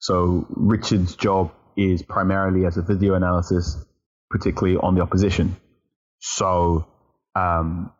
[0.00, 3.82] So Richard's job is primarily as a video analysis,
[4.28, 5.56] particularly on the opposition.
[6.18, 6.86] So
[7.34, 7.92] um,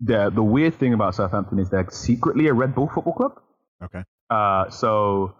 [0.00, 3.40] the the weird thing about Southampton is they're secretly a Red Bull football club.
[3.82, 4.04] Okay.
[4.30, 5.34] Uh, so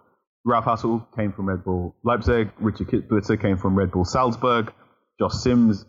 [0.45, 2.49] Ralph Hasenhüttl came from Red Bull Leipzig.
[2.59, 4.73] Richard Kitzbichler came from Red Bull Salzburg.
[5.19, 5.85] Josh Sims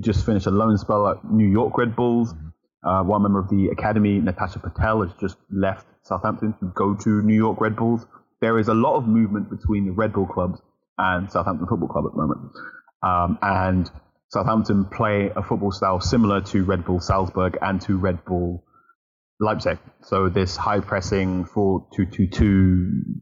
[0.00, 2.32] just finished a loan spell at New York Red Bulls.
[2.32, 2.88] Mm-hmm.
[2.88, 7.22] Uh, one member of the academy, Natasha Patel, has just left Southampton to go to
[7.22, 8.06] New York Red Bulls.
[8.40, 10.60] There is a lot of movement between the Red Bull clubs
[10.98, 12.52] and Southampton Football Club at the moment.
[13.02, 13.90] Um, and
[14.34, 18.64] Southampton play a football style similar to Red Bull Salzburg and to Red Bull
[19.38, 19.78] Leipzig.
[20.02, 23.20] So this high pressing 4-2-2-2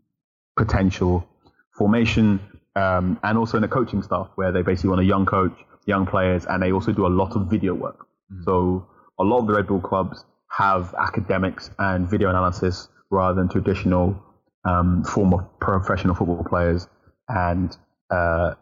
[0.57, 1.29] potential
[1.77, 2.41] formation,
[2.77, 5.53] um, and also in the coaching staff where they basically want a young coach
[5.85, 8.07] young players, and they also do a lot of video work.
[8.33, 8.45] Mm-hmm.
[8.45, 8.89] So
[9.21, 14.19] a lot of the Red Bull clubs have academics and video analysis rather than traditional
[14.65, 16.87] um, form of professional football players
[17.29, 17.77] and
[18.11, 18.55] uh,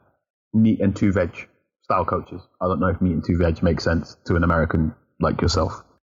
[0.52, 1.46] meat and two veg
[1.90, 2.40] style coaches.
[2.60, 5.72] I don't know if meat and two veg makes sense to an American like yourself.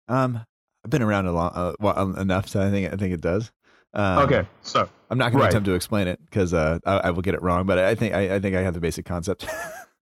[0.09, 0.45] Um,
[0.85, 3.21] I've been around a long uh, well, um, enough, so I think I think it
[3.21, 3.51] does.
[3.93, 5.51] Um, okay, so I'm not going right.
[5.51, 7.95] to attempt to explain it because uh, I, I, will get it wrong, but I
[7.95, 9.47] think I, I think I have the basic concept.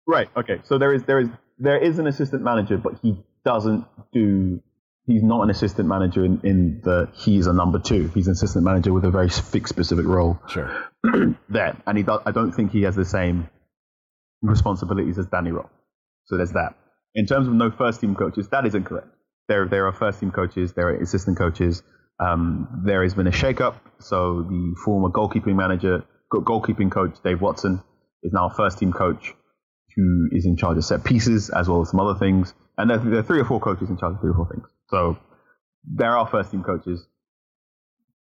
[0.09, 0.29] Right.
[0.37, 0.61] Okay.
[0.65, 4.63] So there is there is there is an assistant manager, but he doesn't do
[5.07, 8.09] he's not an assistant manager in, in the he's a number two.
[8.15, 10.39] He's an assistant manager with a very fixed specific role.
[10.49, 10.71] Sure.
[11.49, 13.49] there, and he does, I don't think he has the same
[14.43, 15.69] responsibilities as Danny Röhl.
[16.27, 16.75] So there's that.
[17.15, 19.09] In terms of no first team coaches, that is incorrect.
[19.49, 21.83] There there are first team coaches, there are assistant coaches.
[22.19, 23.77] Um, there has been a shake-up.
[24.01, 27.83] So the former goalkeeping manager, goalkeeping coach Dave Watson
[28.23, 29.35] is now a first team coach
[29.95, 32.55] who is in charge of set pieces as well as some other things.
[32.77, 34.67] And there, there are three or four coaches in charge of three or four things.
[34.89, 35.19] So
[35.85, 37.07] there are first team coaches.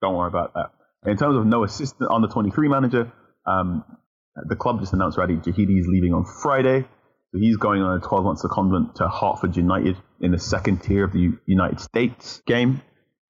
[0.01, 0.71] Don't worry about that.
[1.09, 3.11] In terms of no assistant on the 23 manager,
[3.45, 3.83] um,
[4.35, 6.81] the club just announced Radhi Jaidi is leaving on Friday.
[7.31, 11.03] So he's going on a 12 month secondment to Hartford United in the second tier
[11.03, 12.81] of the United States game.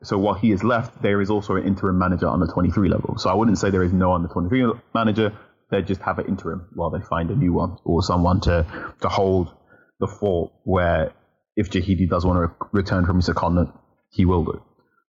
[0.04, 3.18] So while he is left, there is also an interim manager on the 23 level.
[3.18, 5.34] So I wouldn't say there is no the 23 manager.
[5.72, 8.66] They just have an interim while they find a new one or someone to,
[9.02, 9.52] to hold
[10.00, 11.14] the fort where
[11.56, 13.72] if Jaidi does want to return from his secondment,
[14.12, 14.62] he will do.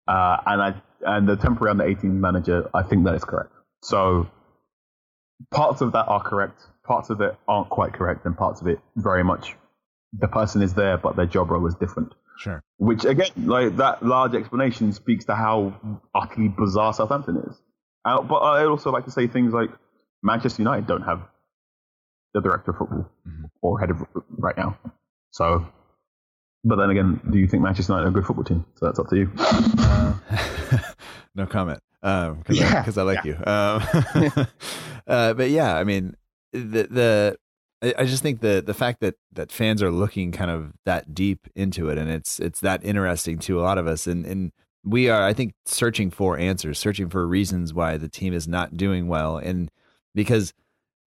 [0.06, 3.50] Uh, and I and the temporary under 18 manager, I think that is correct.
[3.82, 4.28] So
[5.50, 8.78] parts of that are correct, parts of it aren't quite correct, and parts of it
[8.96, 9.54] very much
[10.18, 12.12] the person is there, but their job role is different.
[12.38, 12.62] Sure.
[12.78, 17.56] Which again, like that large explanation speaks to how utterly bizarre Southampton is.
[18.04, 19.70] Uh, but I also like to say things like
[20.22, 21.22] Manchester United don't have
[22.34, 23.44] the director of football mm-hmm.
[23.62, 24.78] or head of right now.
[25.30, 25.66] So,
[26.64, 28.64] but then again, do you think Manchester United are a good football team?
[28.74, 29.30] So that's up to you.
[29.38, 30.14] Uh,
[31.34, 31.80] no comment.
[32.02, 32.84] Um, cause yeah.
[32.86, 33.80] I, I like yeah.
[34.26, 34.34] you.
[34.36, 34.46] Um,
[35.06, 36.16] uh, but yeah, I mean,
[36.52, 37.38] the, the,
[37.98, 41.46] I just think the the fact that that fans are looking kind of that deep
[41.54, 44.52] into it, and it's it's that interesting to a lot of us, and and
[44.84, 48.76] we are, I think, searching for answers, searching for reasons why the team is not
[48.76, 49.70] doing well, and
[50.14, 50.54] because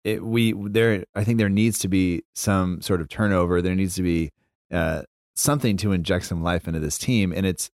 [0.03, 3.61] it, we there I think there needs to be some sort of turnover.
[3.61, 4.31] There needs to be
[4.71, 5.03] uh,
[5.35, 7.71] something to inject some life into this team, and it's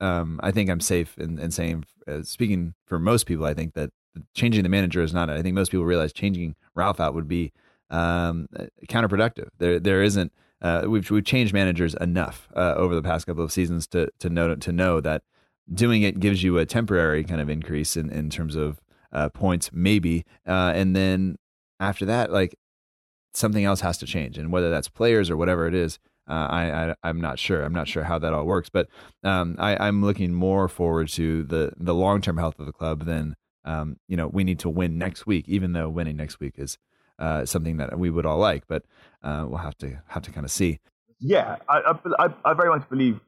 [0.00, 3.44] um, I think I'm safe in, in saying uh, speaking for most people.
[3.44, 3.90] I think that
[4.34, 5.30] changing the manager is not.
[5.30, 7.52] I think most people realize changing Ralph out would be
[7.90, 8.48] um,
[8.88, 9.48] counterproductive.
[9.58, 10.32] There there isn't.
[10.60, 14.28] Uh, we've we've changed managers enough uh, over the past couple of seasons to to
[14.28, 15.22] know to know that
[15.72, 18.80] doing it gives you a temporary kind of increase in, in terms of
[19.12, 21.36] uh, points, maybe, uh, and then
[21.80, 22.58] after that, like
[23.34, 26.94] something else has to change, and whether that's players or whatever it is, uh, I,
[27.02, 27.62] I am not sure.
[27.62, 28.88] I'm not sure how that all works, but
[29.24, 33.06] um, I, I'm looking more forward to the the long term health of the club
[33.06, 33.34] than
[33.68, 36.78] um, you know we need to win next week, even though winning next week is
[37.18, 38.84] uh, something that we would all like, but
[39.22, 40.80] uh, we'll have to have to kind of see.
[41.20, 43.20] Yeah, I, I, I very much believe.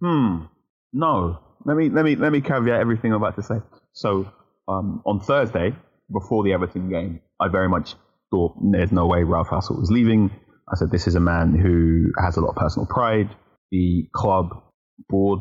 [0.00, 0.44] Hmm.
[0.92, 1.40] No.
[1.64, 3.56] Let me let me let me caveat everything I'm about to say.
[3.92, 4.30] So
[4.68, 5.74] um, on Thursday,
[6.12, 7.94] before the Everton game, I very much
[8.30, 10.30] thought there's no way Ralph Hasenhüttl was leaving.
[10.70, 13.34] I said this is a man who has a lot of personal pride.
[13.70, 14.62] The club
[15.08, 15.40] board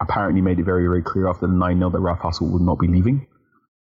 [0.00, 2.78] apparently made it very, very clear after the 9 0 that Ralph Hasenhüttl would not
[2.78, 3.26] be leaving,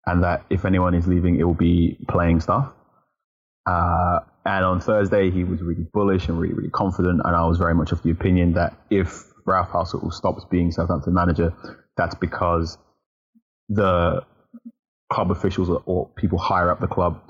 [0.05, 2.71] and that if anyone is leaving, it will be playing staff.
[3.65, 7.21] Uh, and on Thursday, he was really bullish and really, really confident.
[7.23, 11.13] And I was very much of the opinion that if Ralph Hasenhüttl stops being Southampton
[11.13, 11.53] manager,
[11.95, 12.77] that's because
[13.67, 14.23] the
[15.11, 17.21] club officials or people higher up the club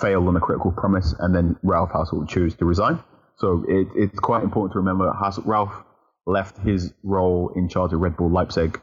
[0.00, 2.98] failed on a critical premise, and then Ralph Hasenhüttl would choose to resign.
[3.36, 5.12] So it, it's quite important to remember
[5.44, 5.84] Ralph
[6.26, 8.80] left his role in charge of Red Bull Leipzig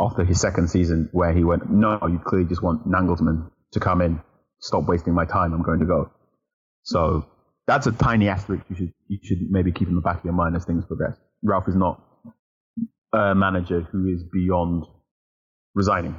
[0.00, 4.00] after his second season, where he went, "No, you clearly just want Nagelsmann to come
[4.00, 4.20] in,
[4.60, 5.52] stop wasting my time.
[5.52, 6.10] I'm going to go."
[6.82, 7.26] So
[7.66, 10.34] that's a tiny asterisk you should you should maybe keep in the back of your
[10.34, 11.16] mind as things progress.
[11.42, 12.02] Ralph is not
[13.12, 14.84] a manager who is beyond
[15.74, 16.16] resigning.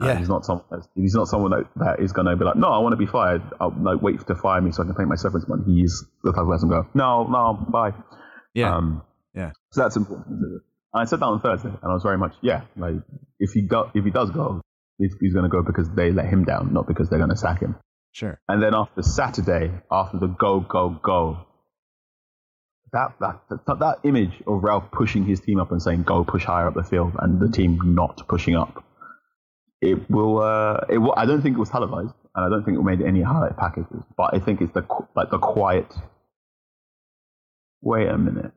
[0.00, 0.16] Yeah.
[0.16, 0.64] he's not someone.
[0.94, 3.06] He's not someone that, that is going to be like, no, I want to be
[3.06, 3.42] fired.
[3.60, 5.64] I'll like wait to fire me so I can pay my severance money.
[5.66, 7.92] He's the type of person go, no, no, bye.
[8.54, 8.76] Yeah.
[8.76, 9.02] Um,
[9.34, 9.50] yeah.
[9.72, 10.62] So that's important.
[10.94, 12.94] I said that on Thursday, and I was very much, yeah, like
[13.38, 14.60] if he go, if he does go,
[14.98, 17.36] he's, he's going to go because they let him down, not because they're going to
[17.36, 17.76] sack him.
[18.12, 18.40] Sure.
[18.48, 21.46] And then after Saturday, after the go, go, go,
[22.92, 26.44] that, that, that, that image of Ralph pushing his team up and saying, go push
[26.44, 28.82] higher up the field, and the team not pushing up
[29.80, 30.40] it will.
[30.40, 33.00] Uh, it will, I don't think it was televised, and I don't think it made
[33.00, 34.02] any highlight packages.
[34.16, 35.92] But I think it's the like the quiet.
[37.80, 38.52] Wait a minute.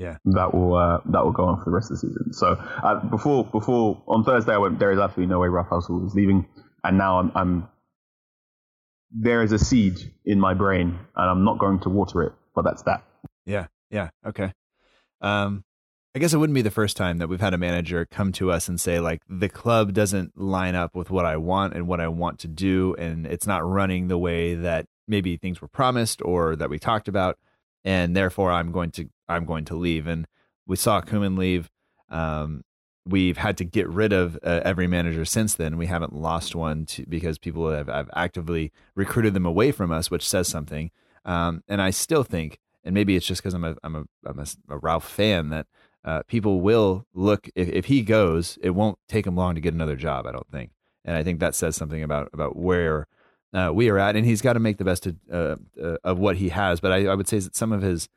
[0.00, 0.16] Yeah.
[0.24, 2.32] That will uh, that will go on for the rest of the season.
[2.32, 4.78] So uh, before before on Thursday, I went.
[4.78, 6.46] There is absolutely no way Ralph Hasenhüttl is leaving,
[6.82, 7.68] and now I'm, I'm
[9.10, 12.32] there is a seed in my brain, and I'm not going to water it.
[12.54, 13.04] But that's that.
[13.44, 13.66] Yeah.
[13.90, 14.08] Yeah.
[14.24, 14.54] Okay.
[15.20, 15.64] Um,
[16.14, 18.50] I guess it wouldn't be the first time that we've had a manager come to
[18.50, 22.00] us and say like the club doesn't line up with what I want and what
[22.00, 26.20] I want to do and it's not running the way that maybe things were promised
[26.24, 27.38] or that we talked about
[27.84, 30.26] and therefore I'm going to I'm going to leave and
[30.66, 31.68] we saw Koeman leave.
[32.08, 32.62] Um,
[33.06, 35.76] we've had to get rid of uh, every manager since then.
[35.76, 40.10] We haven't lost one to, because people have, have, actively recruited them away from us,
[40.10, 40.90] which says something.
[41.24, 44.38] Um, and I still think, and maybe it's just because I'm a I'm a, I'm
[44.38, 45.66] a, a Ralph fan that
[46.04, 49.74] uh, people will look if, if he goes, it won't take him long to get
[49.74, 50.26] another job.
[50.26, 50.70] I don't think,
[51.04, 53.06] and I think that says something about about where
[53.52, 56.18] uh, we are at, and he's got to make the best of, uh, uh, of
[56.18, 56.80] what he has.
[56.80, 58.08] But I, I would say that some of his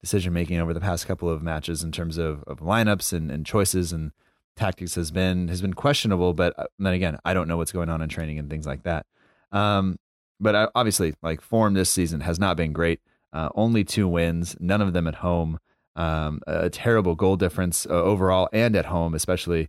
[0.00, 3.46] decision making over the past couple of matches in terms of, of lineups and, and
[3.46, 4.10] choices and
[4.56, 6.34] tactics has been has been questionable.
[6.34, 8.82] But uh, then again, I don't know what's going on in training and things like
[8.82, 9.06] that.
[9.52, 9.98] Um,
[10.40, 13.00] but I, obviously, like form this season has not been great.
[13.32, 15.58] Uh, only two wins, none of them at home.
[15.94, 19.68] Um, a terrible goal difference uh, overall and at home, especially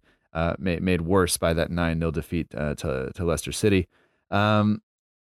[0.58, 3.89] made, made worse by that 9 0 defeat to, to Leicester City.
[4.32, 4.82] Um,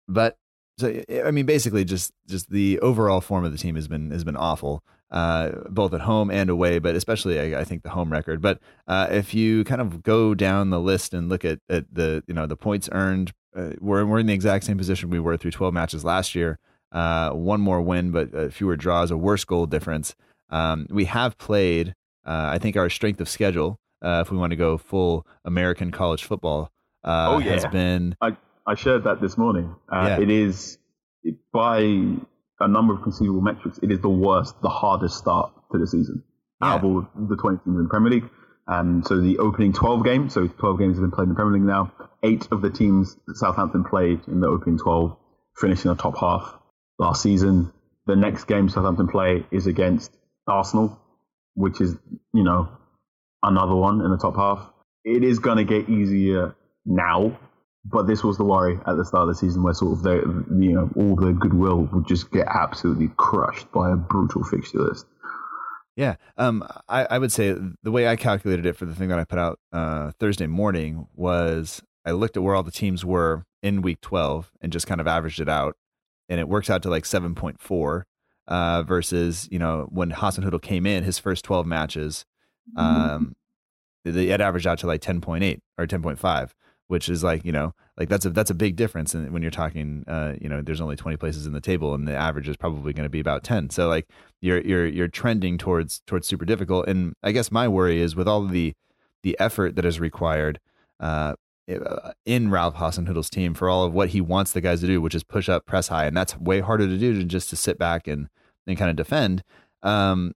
[0.08, 0.38] but
[0.78, 4.24] so I mean, basically, just just the overall form of the team has been has
[4.24, 6.80] been awful, uh, both at home and away.
[6.80, 8.42] But especially, I, I think the home record.
[8.42, 12.24] But uh, if you kind of go down the list and look at, at the
[12.28, 15.38] you know the points earned, uh, we're we're in the exact same position we were
[15.38, 16.58] through 12 matches last year.
[16.92, 20.16] Uh, one more win, but fewer draws, a worse goal difference.
[20.50, 21.96] Um, we have played.
[22.26, 25.92] Uh, I think our strength of schedule, uh, if we want to go full American
[25.92, 26.72] college football,
[27.04, 27.52] oh, yeah.
[27.52, 28.16] has been.
[28.22, 29.76] I- I shared that this morning.
[29.92, 30.22] Uh, yeah.
[30.22, 30.78] It is
[31.52, 31.80] by
[32.60, 36.24] a number of conceivable metrics, it is the worst, the hardest start to the season
[36.62, 36.74] yeah.
[36.74, 38.30] out of all the 20 teams in the Premier League.
[38.66, 41.54] And so the opening 12 games, so 12 games have been played in the Premier
[41.54, 41.92] League now.
[42.24, 45.18] Eight of the teams that Southampton played in the opening 12
[45.58, 46.58] finished in the top half
[46.98, 47.74] last season.
[48.06, 50.16] The next game Southampton play is against
[50.48, 50.98] Arsenal,
[51.56, 51.96] which is,
[52.34, 52.70] you know,
[53.42, 54.70] another one in the top half.
[55.04, 57.38] It is going to get easier now
[57.86, 60.46] but this was the worry at the start of the season where sort of the,
[60.60, 65.06] you know all the goodwill would just get absolutely crushed by a brutal fixture list.
[65.96, 69.20] Yeah, um, I, I would say the way I calculated it for the thing that
[69.20, 73.46] I put out uh, Thursday morning was I looked at where all the teams were
[73.62, 75.76] in week 12 and just kind of averaged it out,
[76.30, 78.04] and it works out to like 7.4
[78.48, 82.26] uh, versus you know when Hasenhüttl came in his first 12 matches,
[82.78, 83.36] um,
[84.06, 84.18] mm-hmm.
[84.18, 86.52] it averaged out to like 10.8 or 10.5
[86.88, 89.52] which is like you know like that's a that's a big difference and when you're
[89.52, 92.58] talking uh you know there's only 20 places in the table and the average is
[92.58, 94.08] probably going to be about 10 so like
[94.42, 98.28] you're you're you're trending towards towards super difficult and i guess my worry is with
[98.28, 98.74] all the
[99.24, 100.60] the effort that is required
[101.00, 101.34] uh
[102.26, 105.16] in Ralph Hasenhüttl's team for all of what he wants the guys to do, which
[105.16, 107.78] is push up, press high, and that's way harder to do than just to sit
[107.80, 108.28] back and
[108.68, 109.44] and kind of defend.
[109.82, 110.34] Um,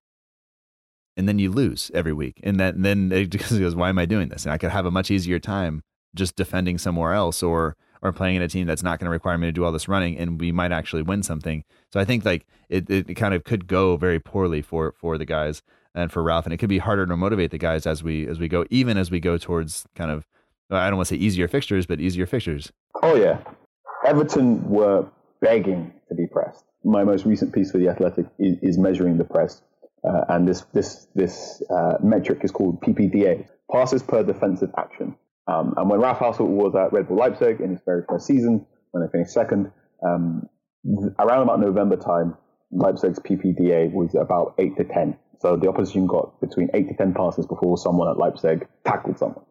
[1.16, 4.06] and then you lose every week, and then then it just goes, "Why am I
[4.06, 5.84] doing this?" And I could have a much easier time
[6.18, 9.38] just defending somewhere else or or playing in a team that's not going to require
[9.38, 11.64] me to do all this running and we might actually win something.
[11.92, 15.26] So I think like it, it kind of could go very poorly for for the
[15.26, 15.64] guys
[15.96, 18.40] and for Ralph and it could be harder to motivate the guys as we as
[18.40, 20.26] we go even as we go towards kind of
[20.70, 22.72] I don't want to say easier fixtures but easier fixtures.
[23.02, 23.40] Oh yeah.
[24.06, 25.08] Everton were
[25.42, 26.64] begging to be pressed.
[26.84, 29.62] My most recent piece for the Athletic is, is measuring the press
[30.04, 35.16] uh, and this this this uh, metric is called PPDA, passes per defensive action.
[35.48, 38.66] Um, and when Ralph Hasenhüttl was at Red Bull Leipzig in his very first season,
[38.92, 39.72] when they finished second,
[40.06, 40.48] um,
[41.20, 42.36] around about November time,
[42.72, 45.18] Leipzig's PPDA was about 8 to 10.
[45.40, 49.46] So the opposition got between 8 to 10 passes before someone at Leipzig tackled someone.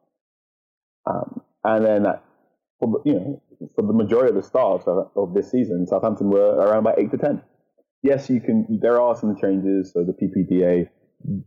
[1.06, 2.18] Um, and then, uh,
[2.78, 3.42] for, you know,
[3.74, 7.10] for the majority of the start of, of this season, Southampton were around about 8
[7.12, 7.42] to 10.
[8.02, 8.78] Yes, you can.
[8.82, 9.92] There are some changes.
[9.92, 10.88] So the PPDA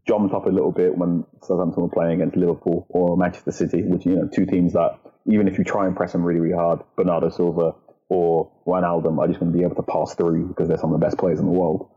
[0.08, 4.06] jumped up a little bit when Southampton were playing against Liverpool or Manchester City, which
[4.06, 6.82] you know two teams that even if you try and press them really really hard,
[6.96, 7.74] Bernardo Silva
[8.10, 11.00] or Wijnaldum are just going to be able to pass through because they're some of
[11.00, 11.90] the best players in the world.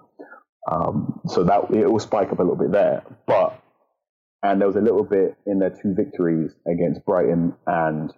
[0.70, 3.60] Um, so that it will spike up a little bit there, but
[4.42, 8.12] and there was a little bit in their two victories against Brighton and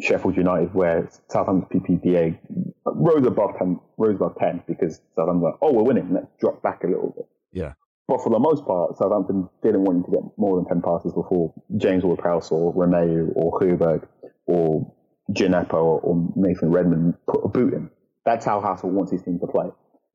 [0.00, 2.38] Sheffield United where Southampton's PPDA
[2.86, 6.84] rose above ten, rose above ten because Southampton were oh we're winning, let's drop back
[6.84, 7.26] a little bit.
[7.52, 7.74] Yeah.
[8.06, 11.12] But for the most part, Southampton didn't want you to get more than 10 passes
[11.14, 14.06] before James Ward-Prowse or Romeu or Højbjerg
[14.46, 14.92] or
[15.30, 17.90] Djenepo or, or, Nathan Redmond put a boot in.
[18.26, 19.66] That's how Hassel wants his team to play,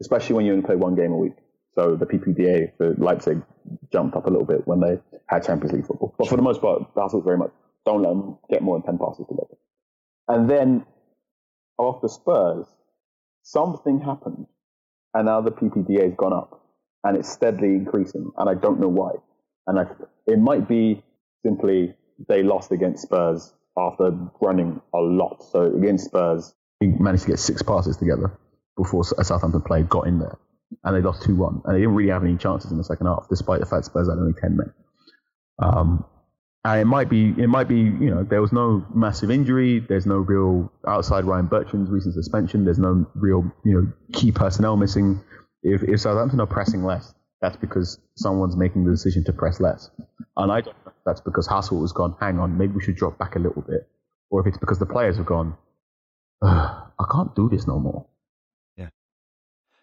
[0.02, 1.34] especially when you only play one game a week.
[1.74, 3.42] So the PPDA for Leipzig
[3.92, 6.14] jumped up a little bit when they had Champions League football.
[6.18, 7.52] But for the most part, Hassel's very much
[7.86, 9.56] don't let them get more than 10 passes together.
[10.28, 10.86] And then
[11.80, 12.68] after Spurs,
[13.42, 14.46] something happened
[15.14, 16.59] and now the PPDA has gone up
[17.04, 19.12] and it's steadily increasing, and I don't know why.
[19.68, 19.86] And I,
[20.28, 21.04] it might be
[21.46, 21.96] simply
[22.28, 25.44] they lost against Spurs after running a lot.
[25.44, 28.38] So against Spurs, he managed to get six passes together
[28.76, 30.38] before a Southampton player got in there.
[30.84, 33.08] and they lost two one, and they didn't really have any chances in the second
[33.08, 34.74] half, despite the fact Spurs had only ten men.
[35.62, 36.06] Um,
[36.66, 39.80] and it might be, it might be, you know, there was no massive injury.
[39.80, 42.66] There's no real outside Ryan Bertrand's recent suspension.
[42.66, 45.22] There's no real, you know, key personnel missing.
[45.64, 49.90] If, if Southampton are pressing less, that's because someone's making the decision to press less.
[50.38, 52.96] And I don't know if that's because Hassel has gone, hang on, maybe we should
[52.96, 53.88] drop back a little bit.
[54.30, 55.58] Or if it's because the players have gone,
[56.42, 58.06] I can't do this no more.
[58.78, 58.90] Yeah.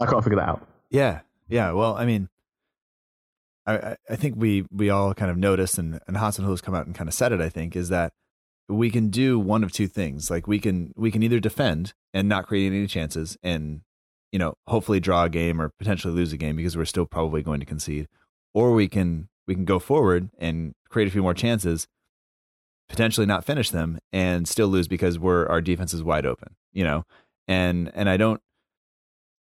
[0.00, 0.68] I can't figure that out.
[0.90, 1.20] Yeah.
[1.48, 1.72] Yeah.
[1.72, 2.28] Well, I mean,
[3.66, 6.86] I, I think we, we all kind of noticed and, and Hasenhüttl has come out
[6.86, 8.12] and kind of said it, I think, is that
[8.68, 10.30] we can do one of two things.
[10.30, 13.80] Like we can, we can either defend and not create any chances and,
[14.36, 17.40] you know, hopefully draw a game or potentially lose a game because we're still probably
[17.40, 18.06] going to concede,
[18.52, 21.88] or we can, we can go forward and create a few more chances,
[22.86, 26.84] potentially not finish them and still lose because we're, our defense is wide open, you
[26.84, 27.04] know?
[27.48, 28.42] And, and I don't,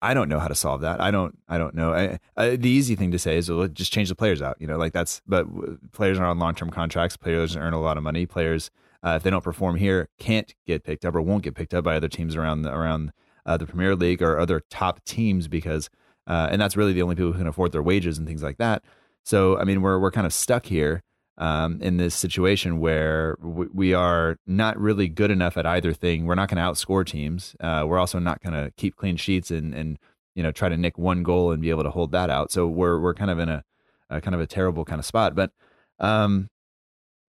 [0.02, 1.00] I don't know how to solve that.
[1.00, 1.38] I don't.
[1.48, 1.94] I don't know.
[1.94, 4.56] I, I, the easy thing to say is well, just change the players out.
[4.58, 5.22] You know, like that's.
[5.28, 5.46] But
[5.92, 7.16] players are on long term contracts.
[7.16, 8.26] Players earn a lot of money.
[8.26, 8.72] Players,
[9.04, 11.84] uh, if they don't perform here, can't get picked up or won't get picked up
[11.84, 13.12] by other teams around the, around
[13.46, 15.90] uh, the Premier League or other top teams because,
[16.26, 18.58] uh, and that's really the only people who can afford their wages and things like
[18.58, 18.82] that.
[19.24, 21.02] So I mean, we're we're kind of stuck here
[21.38, 26.26] um, in this situation where we are not really good enough at either thing.
[26.26, 27.56] We're not going to outscore teams.
[27.60, 29.98] Uh, we're also not going to keep clean sheets and and
[30.34, 32.52] you know try to nick one goal and be able to hold that out.
[32.52, 33.64] So we're we're kind of in a,
[34.10, 35.34] a kind of a terrible kind of spot.
[35.34, 35.52] But
[35.98, 36.48] um,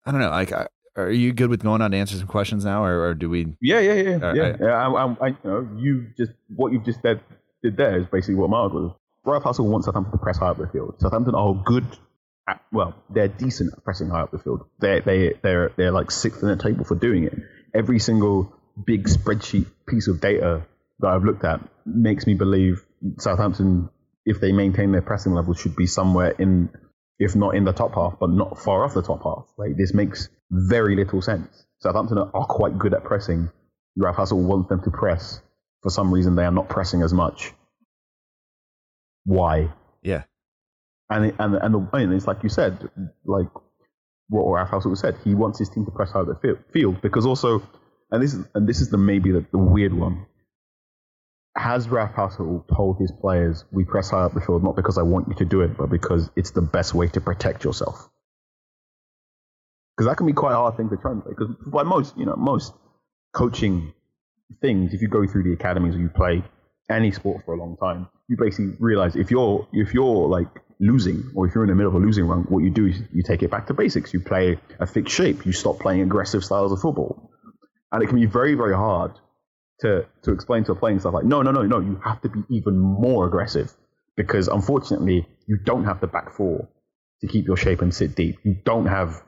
[0.05, 0.29] I don't know.
[0.29, 0.51] Like,
[0.95, 3.55] are you good with going on to answer some questions now, or, or do we?
[3.61, 4.43] Yeah, yeah, yeah, uh, yeah.
[4.43, 7.21] I, yeah I, I, you know, you just what you've just said
[7.63, 8.91] did there is basically what Mark was.
[9.25, 10.95] Ralph Hassel wants Southampton to press high up the field.
[10.99, 11.87] Southampton are good
[12.47, 14.65] at, well, they're decent at pressing high up the field.
[14.79, 17.33] They they they're they're like sixth in the table for doing it.
[17.73, 18.53] Every single
[18.85, 20.65] big spreadsheet piece of data
[20.99, 22.83] that I've looked at makes me believe
[23.19, 23.89] Southampton,
[24.25, 26.69] if they maintain their pressing level, should be somewhere in,
[27.19, 29.45] if not in the top half, but not far off the top half.
[29.57, 31.65] Like this makes very little sense.
[31.79, 33.49] Southampton are quite good at pressing.
[33.97, 35.41] Ralph Hassel wants them to press.
[35.81, 37.51] For some reason, they are not pressing as much.
[39.25, 39.73] Why?
[40.01, 40.23] Yeah
[41.13, 42.89] and and and, the, and it's like you said,
[43.25, 43.47] like
[44.29, 47.25] what Ralph Hassel said, he wants his team to press out of the field because
[47.25, 47.61] also,
[48.11, 50.25] and this is and this is the maybe the, the weird one.
[51.55, 55.03] Has Ralph Hassel told his players, "We press high up the field not because I
[55.03, 58.09] want you to do it, but because it's the best way to protect yourself"?
[59.95, 61.35] Because that can be quite a hard thing to translate.
[61.37, 62.73] Because by most, you know, most
[63.33, 63.93] coaching
[64.61, 66.43] things, if you go through the academies or you play
[66.89, 70.47] any sport for a long time, you basically realize if you're if you're like
[70.79, 72.99] losing, or if you're in the middle of a losing run, what you do is
[73.13, 74.13] you take it back to basics.
[74.13, 75.45] You play a fixed shape.
[75.45, 77.29] You stop playing aggressive styles of football,
[77.91, 79.13] and it can be very, very hard
[79.81, 82.29] to to explain to a playing stuff like, no, no, no, no, you have to
[82.29, 83.71] be even more aggressive
[84.15, 86.67] because unfortunately you don't have the back four
[87.21, 88.37] to keep your shape and sit deep.
[88.43, 89.21] You don't have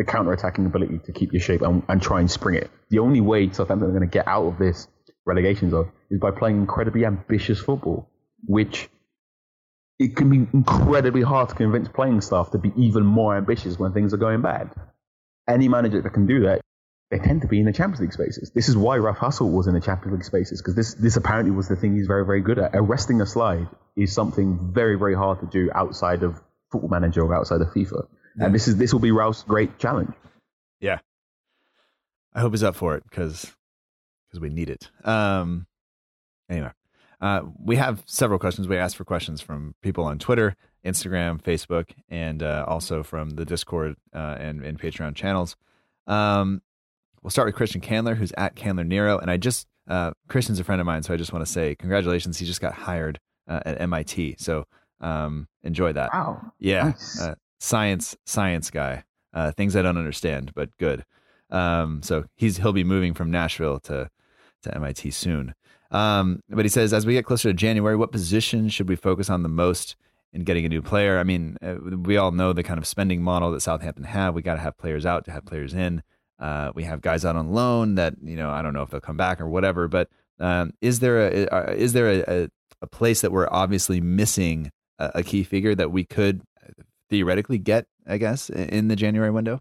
[0.00, 2.70] the counter-attacking ability to keep your shape and, and try and spring it.
[2.88, 4.88] The only way Southampton are going to get out of this
[5.26, 8.08] relegation zone is by playing incredibly ambitious football,
[8.46, 8.88] which
[9.98, 13.92] it can be incredibly hard to convince playing staff to be even more ambitious when
[13.92, 14.70] things are going bad.
[15.46, 16.62] Any manager that can do that,
[17.10, 18.52] they tend to be in the Champions League spaces.
[18.54, 21.50] This is why Ralph Hassel was in the Champions League spaces because this this apparently
[21.50, 22.70] was the thing he's very very good at.
[22.72, 26.40] Arresting a slide is something very very hard to do outside of
[26.72, 28.06] Football Manager or outside of FIFA.
[28.40, 30.12] And this is this will be Ralph's great challenge.
[30.80, 30.98] Yeah,
[32.34, 33.52] I hope he's up for it because
[34.28, 34.90] because we need it.
[35.04, 35.66] Um,
[36.48, 36.70] anyway,
[37.20, 38.68] uh, we have several questions.
[38.68, 43.44] We asked for questions from people on Twitter, Instagram, Facebook, and uh, also from the
[43.44, 45.56] Discord uh, and, and Patreon channels.
[46.06, 46.62] Um,
[47.22, 49.18] we'll start with Christian Candler, who's at Candler Nero.
[49.18, 51.74] And I just, uh, Christian's a friend of mine, so I just want to say
[51.74, 52.38] congratulations.
[52.38, 53.18] He just got hired
[53.48, 54.36] uh, at MIT.
[54.38, 54.64] So
[55.00, 56.10] um, enjoy that.
[56.12, 56.52] Wow.
[56.58, 56.84] Yeah.
[56.84, 57.20] Nice.
[57.60, 59.04] Science, science guy.
[59.56, 61.04] things I don't understand, but good.
[61.50, 64.10] Um, so he's he'll be moving from Nashville to
[64.62, 65.54] to MIT soon.
[65.90, 69.28] Um, but he says, as we get closer to January, what position should we focus
[69.28, 69.96] on the most
[70.32, 71.18] in getting a new player?
[71.18, 74.34] I mean, uh, we all know the kind of spending model that Southampton have.
[74.34, 76.02] We got to have players out to have players in.
[76.38, 79.00] Uh, we have guys out on loan that you know I don't know if they'll
[79.00, 79.88] come back or whatever.
[79.88, 80.08] But
[80.38, 82.48] um, is there a uh, is there a, a,
[82.82, 86.40] a, place that we're obviously missing a, a key figure that we could
[87.10, 87.86] theoretically get?
[88.06, 89.60] I guess in the January window.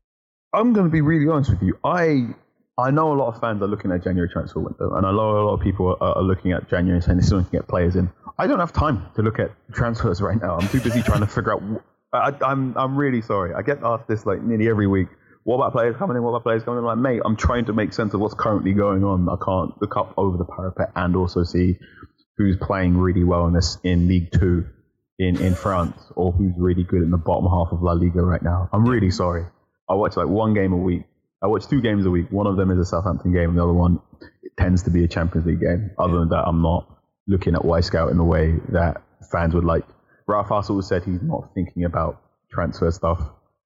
[0.54, 1.78] I'm going to be really honest with you.
[1.84, 2.34] I
[2.78, 5.41] I know a lot of fans are looking at January transfer window, and I know
[5.41, 7.50] a lot of people are, are looking at January and saying this is when you
[7.50, 8.10] can get players in.
[8.38, 10.58] I don't have time to look at transfers right now.
[10.58, 11.62] I'm too busy trying to figure out.
[12.14, 13.54] I, I'm I'm really sorry.
[13.54, 15.10] I get asked this like nearly every week.
[15.43, 16.24] What about players coming in?
[16.24, 16.86] What about players coming in?
[16.86, 19.28] Like, mate, I'm trying to make sense of what's currently going on.
[19.30, 21.78] I can't look up over the parapet and also see
[22.38, 24.66] who's playing really well in this in League Two
[25.20, 28.41] in, in France or who's really good in the bottom half of La Liga right
[28.41, 28.70] now.
[28.74, 29.45] I'm really sorry.
[29.89, 31.03] I watch like one game a week.
[31.43, 32.32] I watch two games a week.
[32.32, 33.99] One of them is a Southampton game, and the other one
[34.43, 35.91] it tends to be a Champions League game.
[35.99, 36.20] Other yeah.
[36.20, 36.88] than that, I'm not
[37.28, 39.86] looking at Y Wyscout in the way that fans would like.
[40.28, 43.22] Ralph Hassel said he's not thinking about transfer stuff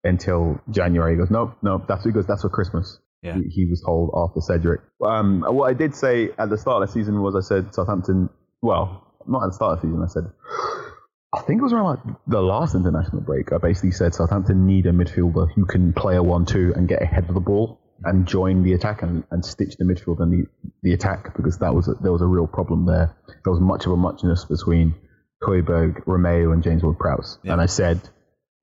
[0.04, 1.14] until January.
[1.14, 1.86] He goes, nope, nope.
[1.88, 3.00] That's because that's for Christmas.
[3.22, 3.36] Yeah.
[3.36, 4.82] He, he, was told after Cedric.
[5.06, 8.30] Um, what I did say at the start of the season was I said Southampton.
[8.62, 10.04] Well, not at the start of the season.
[10.04, 10.89] I said
[11.32, 13.54] I think it was around like the last international break.
[13.54, 17.28] I basically said Southampton need a midfielder who can play a one-two and get ahead
[17.30, 20.48] of the ball and join the attack and, and stitch the midfield and the,
[20.82, 23.16] the attack because that was a, there was a real problem there.
[23.28, 24.96] There was much of a muchness between
[25.44, 27.40] Højbjerg, Romeu, and James Ward-Prowse.
[27.44, 27.54] Yeah.
[27.54, 28.02] And I said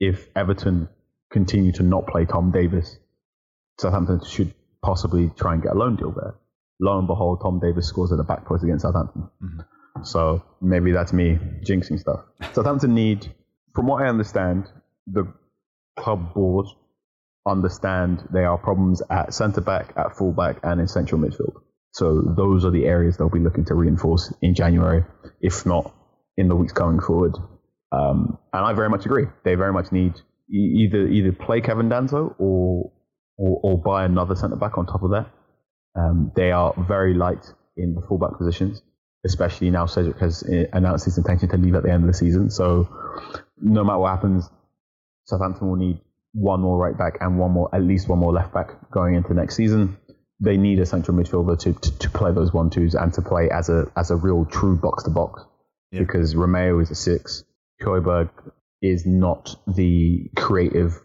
[0.01, 0.89] if Everton
[1.31, 2.99] continue to not play Tom Davies,
[3.79, 6.35] Southampton should possibly try and get a loan deal there.
[6.81, 9.29] Lo and behold, Tom Davies scores at the back post against Southampton.
[9.43, 9.61] Mm-hmm.
[10.05, 12.21] So maybe that's me jinxing stuff.
[12.53, 13.33] Southampton need,
[13.75, 14.67] from what I understand,
[15.07, 15.33] the
[15.97, 16.67] club board
[17.47, 21.55] understand there are problems at centre back, at full back, and in central midfield.
[21.93, 25.05] So those are the areas they'll be looking to reinforce in January,
[25.41, 25.95] if not
[26.37, 27.37] in the weeks coming forward.
[27.93, 29.27] Um, and I very much agree.
[29.45, 30.15] They very much need
[30.51, 32.93] either either play Kevin Danso or
[33.39, 35.31] or, or buy another centre back on top of that.
[35.99, 38.83] Um, they are very light in the fullback positions,
[39.25, 42.15] especially now Cedric has uh, announced his intention to leave at the end of the
[42.15, 42.51] season.
[42.51, 42.89] So
[43.61, 44.49] no matter what happens,
[45.25, 46.01] Southampton will need
[46.33, 49.35] one more right back and one more, at least one more left back going into
[49.35, 49.97] next season.
[50.39, 53.49] They need a central midfielder to, to, to play those one twos and to play
[53.51, 55.43] as a as a real true box to box.
[55.91, 57.45] Because Romeu is a six,
[57.83, 58.29] Højbjerg
[58.83, 61.01] is not the creative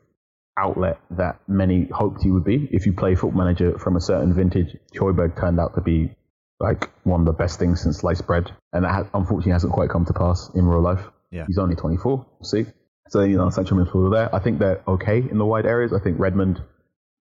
[0.57, 2.67] outlet that many hoped he would be.
[2.71, 6.13] If you play Football Manager from a certain vintage, Højbjerg turned out to be
[6.61, 10.05] like one of the best things since sliced bread, and that unfortunately hasn't quite come
[10.05, 11.03] to pass in real life.
[11.31, 11.45] Yeah.
[11.47, 12.17] He's only 24.
[12.17, 12.65] We'll see.
[13.09, 14.35] So you know, central midfielder there.
[14.35, 15.93] I think they're okay in the wide areas.
[15.93, 16.61] I think Redmond,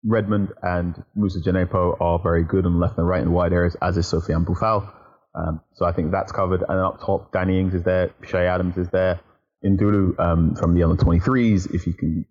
[0.05, 3.53] Redmond and Moussa Djenepo are very good on the left and right in the wide
[3.53, 4.91] areas, as is Sofiane Boufal.
[5.35, 6.63] Um, so I think that's covered.
[6.69, 9.21] And up top, Danny Ings is there, Che Adams is there,
[9.65, 11.75] N'Lundulu um, from the under 23s.
[11.75, 12.27] If you can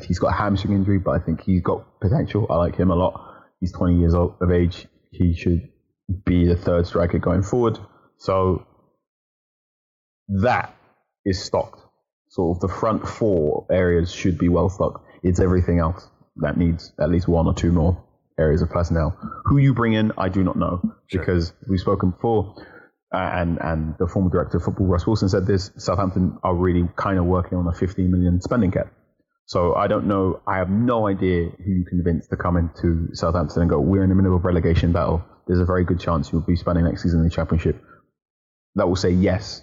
[0.00, 2.46] he's got a hamstring injury, but I think he's got potential.
[2.50, 3.44] I like him a lot.
[3.60, 4.86] He's 20 years old of age.
[5.10, 5.68] He should
[6.24, 7.78] be the third striker going forward.
[8.18, 8.66] So
[10.28, 10.74] that
[11.24, 11.80] is stocked.
[12.28, 15.04] Sort of the front four areas should be well stocked.
[15.22, 18.02] It's everything else that needs at least one or two more
[18.38, 19.16] areas of personnel.
[19.44, 21.20] Who you bring in, I do not know sure.
[21.20, 22.54] because we've spoken before.
[23.14, 25.70] Uh, and and the former director of football, Ross Wilson, said this.
[25.76, 28.90] Southampton are really kind of working on a 15 million spending cap.
[29.46, 30.40] So I don't know.
[30.46, 34.08] I have no idea who you convince to come into Southampton and go, we're in
[34.08, 35.24] the middle of relegation battle.
[35.46, 37.82] There's a very good chance you'll be spending next season in the championship.
[38.76, 39.62] That will say yes,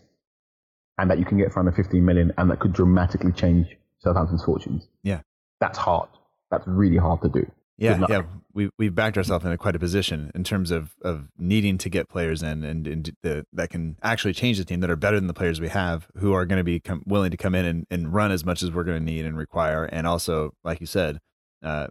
[0.98, 3.68] and that you can get for under 15 million, and that could dramatically change
[4.00, 4.88] Southampton's fortunes.
[5.02, 5.22] Yeah,
[5.60, 6.10] that's hard.
[6.52, 7.50] That's really hard to do.
[7.80, 8.24] Yeah, yeah,
[8.54, 11.90] we we've backed ourselves in a quite a position in terms of of needing to
[11.90, 15.18] get players in and, and the, that can actually change the team that are better
[15.18, 17.66] than the players we have who are going to be com- willing to come in
[17.66, 20.82] and, and run as much as we're going to need and require and also like
[20.82, 21.20] you said
[21.64, 21.88] uh,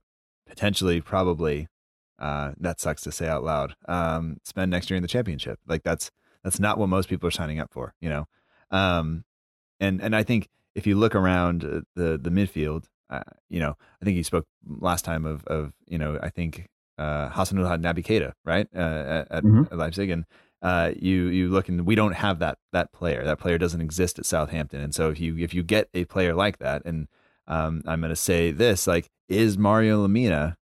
[0.47, 1.68] potentially probably
[2.18, 5.59] uh, that sucks to say out loud um, spend next year in the championship.
[5.66, 6.11] Like that's
[6.43, 8.26] that's not what most people are signing up for you know?
[8.70, 9.24] Um,
[9.80, 13.76] and and I think if you look around uh, the the midfield uh, you know,
[14.00, 18.04] I think you spoke last time of, of you know, I think uh, Hasanul Naby
[18.04, 19.74] Keita, right, uh, at, mm-hmm.
[19.74, 20.24] Leipzig, and
[20.62, 23.24] uh, you you look and we don't have that that player.
[23.24, 26.34] That player doesn't exist at Southampton, and so if you if you get a player
[26.34, 27.09] like that, and
[27.46, 30.56] um, I'm going to say this, like, is Mario Lemina?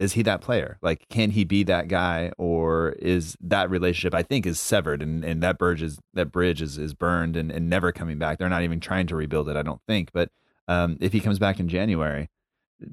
[0.00, 0.78] is he that player?
[0.80, 4.14] Like, can he be that guy, or is that relationship?
[4.14, 7.52] I think is severed, and, and that bridge is that bridge is is burned and,
[7.52, 8.38] and never coming back.
[8.38, 9.56] They're not even trying to rebuild it.
[9.56, 10.30] I don't think, but
[10.70, 12.30] um, if he comes back in January.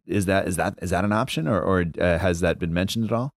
[0.06, 3.06] Is that is that is that an option, or or uh, has that been mentioned
[3.06, 3.34] at all?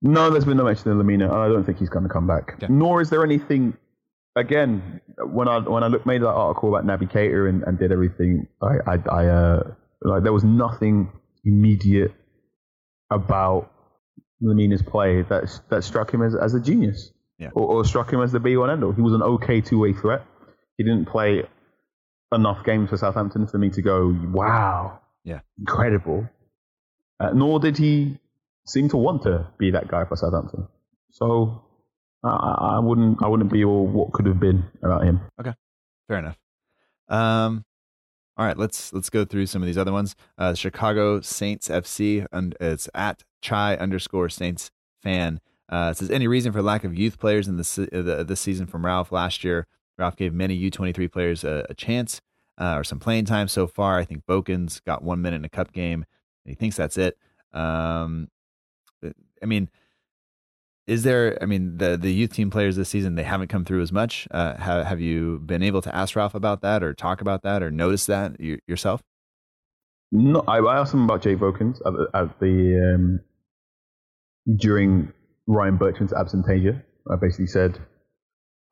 [0.00, 1.30] No, there's been no mention of Lemina.
[1.30, 2.54] I don't think he's going to come back.
[2.54, 2.66] Okay.
[2.68, 3.76] Nor is there anything.
[4.34, 7.92] Again, when I when I looked made that article about Naby Keita and, and did
[7.92, 9.62] everything, I I, I uh,
[10.00, 11.12] like there was nothing
[11.44, 12.12] immediate
[13.10, 13.70] about
[14.42, 17.50] Lemina's play that that struck him as, as a genius, yeah.
[17.54, 18.92] or, or struck him as the be one end all.
[18.92, 20.22] He was an okay two way threat.
[20.78, 21.44] He didn't play
[22.32, 26.28] enough games for Southampton for me to go, wow, yeah, incredible.
[27.20, 28.18] Uh, nor did he
[28.66, 30.66] seem to want to be that guy for Southampton.
[31.10, 31.62] So
[32.24, 35.20] I, I wouldn't, I wouldn't be all what could have been about him.
[35.40, 35.52] Okay,
[36.08, 36.38] fair enough.
[37.08, 37.64] Um,
[38.36, 40.16] all right, let's let's go through some of these other ones.
[40.38, 44.70] Uh, Chicago Saints FC, and it's at chai underscore Saints
[45.02, 45.40] fan.
[45.68, 48.66] Uh, it says any reason for lack of youth players in this uh, this season
[48.66, 49.66] from Ralph last year.
[50.02, 52.20] Ralph gave many U23 players a, a chance
[52.60, 53.98] uh, or some playing time so far.
[53.98, 56.04] I think Vokins got one minute in a cup game.
[56.44, 57.16] he thinks that's it.
[57.52, 58.28] Um,
[59.04, 59.70] I mean,
[60.88, 61.38] is there?
[61.40, 64.26] I mean, the the youth team players this season they haven't come through as much.
[64.32, 67.62] Uh, have have you been able to ask Ralph about that, or talk about that,
[67.62, 69.02] or notice that yourself?
[70.10, 73.20] No, I, I, asked him about Jake Vokins at at the um,
[74.56, 75.12] during
[75.46, 76.82] Ryan Bertrand's absentia.
[77.10, 77.78] I basically said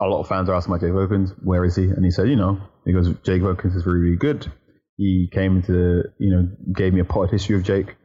[0.00, 1.30] a lot of fans are asking about Jake Vokins.
[1.42, 1.84] Where is he?
[1.84, 4.50] And he said, you know, he goes, Jake Vokins is really, really good.
[4.96, 7.96] He came to, you know, gave me a part history of Jake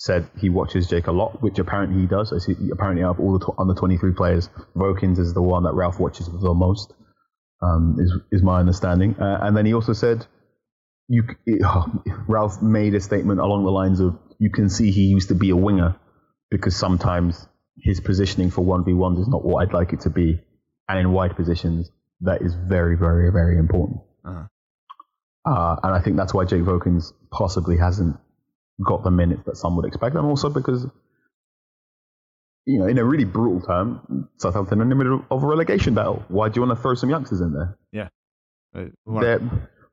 [0.00, 2.32] said he watches Jake a lot, which apparently he does.
[2.46, 6.00] He, apparently, out of all the under 23 players, Vokins is the one that Ralph
[6.00, 6.94] watches the most,
[7.62, 9.14] um, is, is my understanding.
[9.20, 10.26] Uh, and then he also said,
[11.06, 15.02] you, it, oh, Ralph made a statement along the lines of, you can see he
[15.02, 15.96] used to be a winger
[16.50, 17.46] because sometimes
[17.78, 20.40] his positioning for 1v1 is not what I'd like it to be.
[20.90, 21.90] And in wide positions,
[22.22, 24.00] that is very, very, very important.
[24.24, 24.44] Uh-huh.
[25.44, 28.16] Uh, and I think that's why Jake Vokins possibly hasn't
[28.84, 30.86] got the minutes that some would expect, and also because
[32.66, 35.94] you know, in a really brutal term, Southampton are in the middle of a relegation
[35.94, 36.24] battle.
[36.28, 37.78] Why do you want to throw some youngsters in there?
[37.92, 38.08] Yeah,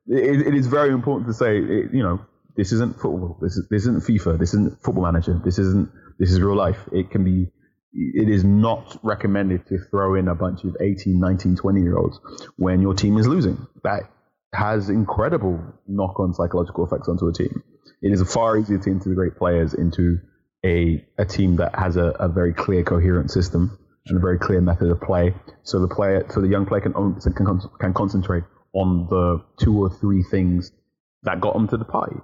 [0.07, 2.21] it, it is very important to say, it, you know,
[2.55, 3.37] this isn't football.
[3.41, 4.39] This, is, this isn't FIFA.
[4.39, 5.39] This isn't Football Manager.
[5.43, 5.91] This isn't.
[6.19, 6.79] This is real life.
[6.91, 7.47] It can be.
[7.93, 12.19] It is not recommended to throw in a bunch of 18, 19, 20 year olds
[12.57, 13.65] when your team is losing.
[13.83, 14.03] That
[14.53, 17.63] has incredible knock on psychological effects onto a team
[18.01, 20.19] it is far easier to integrate players into
[20.65, 24.61] a, a team that has a, a very clear, coherent system and a very clear
[24.61, 25.33] method of play.
[25.63, 29.89] So the player, so the young player can can, can concentrate on the two or
[29.89, 30.71] three things
[31.23, 32.17] that got them to the party.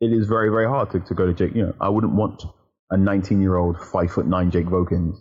[0.00, 1.54] It is very, very hard to, to go to Jake.
[1.54, 2.42] You know, I wouldn't want
[2.92, 5.20] a 19 year old, five foot nine Jake Vokins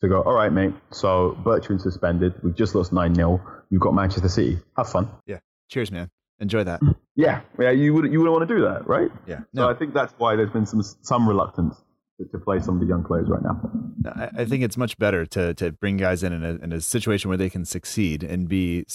[0.00, 0.72] to go, all right, mate.
[0.92, 2.34] So Bertrand suspended.
[2.42, 3.40] We've just lost 9 0.
[3.68, 4.58] You've got Manchester City.
[4.76, 5.10] Have fun.
[5.26, 5.40] Yeah.
[5.68, 6.80] Cheers, man enjoy that.
[7.16, 9.10] Yeah, yeah, you would you wouldn't want to do that, right?
[9.26, 9.40] Yeah.
[9.52, 9.64] No.
[9.64, 11.76] So I think that's why there's been some some reluctance
[12.18, 13.60] to, play some of the young players right now.
[14.06, 16.80] I, I think it's much better to to bring guys in in a, in a
[16.80, 18.86] situation where they can succeed and be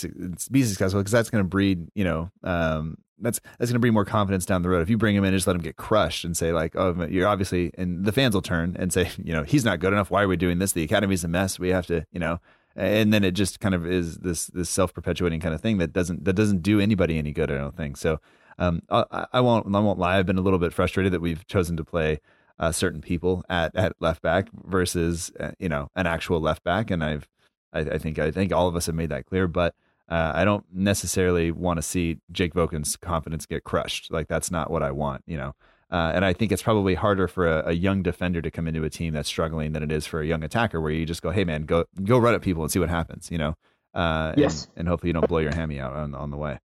[0.49, 3.93] be successful because that's going to breed you know um, that's that's going to bring
[3.93, 4.81] more confidence down the road.
[4.81, 7.07] If you bring him in and just let him get crushed and say like, oh,
[7.09, 10.11] you're obviously, and the fans will turn and say, you know, he's not good enough.
[10.11, 10.71] Why are we doing this?
[10.71, 11.59] The academy's a mess.
[11.59, 12.39] We have to, you know,
[12.75, 15.93] and then it just kind of is this this self perpetuating kind of thing that
[15.93, 17.51] doesn't that doesn't do anybody any good.
[17.51, 18.19] I don't think so.
[18.57, 20.17] Um, I, I, won't I won't lie.
[20.17, 22.19] I've been a little bit frustrated that we've chosen to play
[22.57, 26.91] uh, certain people at at left back versus uh, you know an actual left back,
[26.91, 27.27] and I've
[27.73, 29.47] I, I, think I think all of us have made that clear.
[29.47, 29.75] But
[30.09, 34.11] uh, I don't necessarily want to see Jake Vokins' confidence get crushed.
[34.11, 35.23] Like that's not what I want.
[35.25, 35.55] You know.
[35.91, 38.83] Uh, and I think it's probably harder for a, a, young defender to come into
[38.83, 41.29] a team that's struggling than it is for a young attacker, where you just go,
[41.29, 43.55] "Hey, man, go go run at people and see what happens," you know.
[43.93, 44.65] Uh, yes.
[44.65, 46.59] And, and, hopefully you don't blow your hammy out on on the way.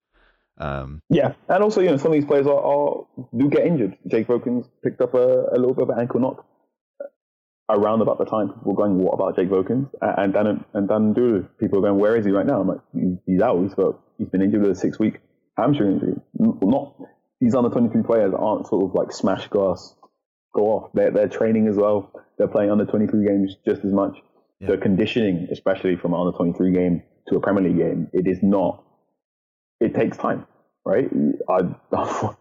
[0.58, 3.06] Um, yeah, and also you know some of these players are, are
[3.38, 3.98] do get injured.
[4.08, 6.46] Jake Vokins picked up a, a, little bit of an ankle knock
[7.70, 11.14] around about the time people were going, "What about Jake Vokins?" And Dan and Dan
[11.14, 12.82] Dooley, people are going, "Where is he right now?" I'm like,
[13.26, 13.62] "He's out.
[13.62, 15.20] He's got he's been injured with a six week
[15.58, 16.16] hamstring injury.
[16.38, 16.96] Not
[17.42, 19.96] these under 23 players aren't sort of like smash glass,
[20.54, 20.92] go off.
[20.94, 22.12] They're, they're training as well.
[22.38, 24.18] They're playing under 23 games just as much.
[24.60, 24.72] Yeah.
[24.72, 28.40] The conditioning, especially from an under 23 game to a Premier League game, it is
[28.44, 28.84] not,
[29.80, 30.46] it takes time,
[30.86, 31.10] right?
[31.48, 31.60] I,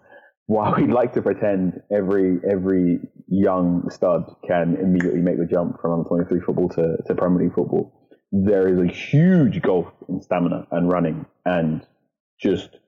[0.49, 5.93] while we'd like to pretend every every young stud can immediately make the jump from
[5.93, 7.93] under 23 football to, to Premier League football,
[8.33, 11.87] there is a huge gulf in stamina and running and
[12.41, 12.79] just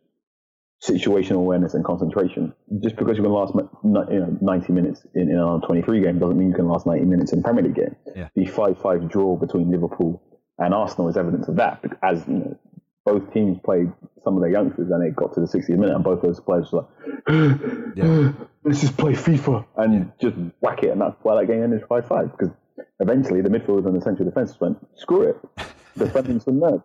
[0.82, 2.54] situational awareness and concentration.
[2.82, 6.38] Just because you can last you know, 90 minutes in, in a 23 game doesn't
[6.38, 7.94] mean you can last 90 minutes in Premier League game.
[8.16, 8.28] Yeah.
[8.34, 10.22] The 5-5 draw between Liverpool
[10.58, 11.84] and Arsenal is evidence of that.
[12.02, 12.58] As you know,
[13.04, 13.92] both teams played
[14.22, 16.70] some of their youngsters and it got to the 60th minute and both those players
[16.72, 17.26] were like,
[17.96, 18.32] yeah.
[18.64, 20.90] let's just play FIFA and just whack it.
[20.90, 22.54] And that's why that game ended 5-5 because
[23.00, 25.36] eventually the midfielders and the central defence went, screw it,
[25.98, 26.82] defending some nerves.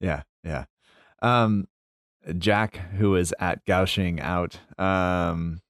[0.00, 0.64] Yeah, yeah.
[1.20, 1.68] Um,
[2.38, 4.58] Jack, who is at Gauching out.
[4.78, 5.60] Um,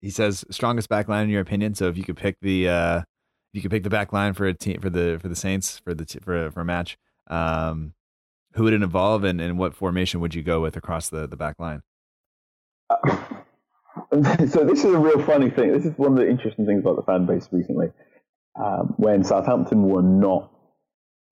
[0.00, 1.74] he says strongest back line in your opinion.
[1.74, 3.02] So if you could pick the uh,
[3.52, 5.94] you could pick the back line for a team for the for the Saints for
[5.94, 6.98] the for for a match,
[7.28, 7.94] um,
[8.54, 11.36] who would it involve and, and what formation would you go with across the the
[11.36, 11.82] back line?
[12.90, 13.26] Uh,
[14.48, 15.72] so this is a real funny thing.
[15.72, 17.88] This is one of the interesting things about the fan base recently.
[18.62, 20.50] Um, when Southampton were not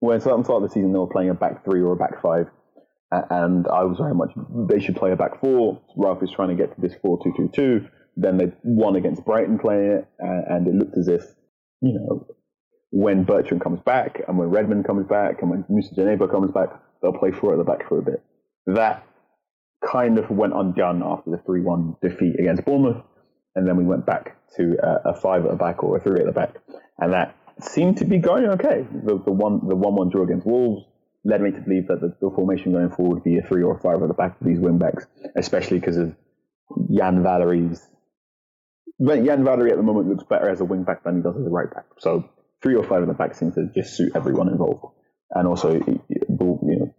[0.01, 2.47] when Southampton started the season, they were playing a back three or a back five
[3.11, 4.31] and I was very much
[4.69, 5.81] they should play a back four.
[5.97, 7.89] Ralph is trying to get to this four two two two.
[8.17, 11.23] Then they won against Brighton playing it, and it looked as if
[11.81, 12.27] you know,
[12.91, 16.71] when Bertrand comes back and when Redmond comes back and when Moussa Djenepo comes back,
[17.01, 18.23] they'll play four at the back for a bit.
[18.67, 19.07] That
[19.85, 23.03] kind of went undone after the 3 1 defeat against Bournemouth.
[23.55, 26.21] And then we went back to a, a, five at the back or a three
[26.21, 26.55] at the back.
[26.99, 28.87] And that seemed to be going okay.
[29.05, 30.85] The, the one the 1 1 draw against Wolves
[31.25, 33.77] led me to believe that the, the, formation going forward would be a three or
[33.77, 36.15] a five at the back of these wing backs, especially because of
[36.89, 37.87] Yan Valery's.
[38.99, 41.47] Yan Valery at the moment looks better as a wing back than he does as
[41.47, 41.87] a right back.
[41.99, 42.29] So
[42.63, 44.95] three or five at the back seems to just suit everyone involved.
[45.31, 46.01] And also, you
[46.39, 46.95] know,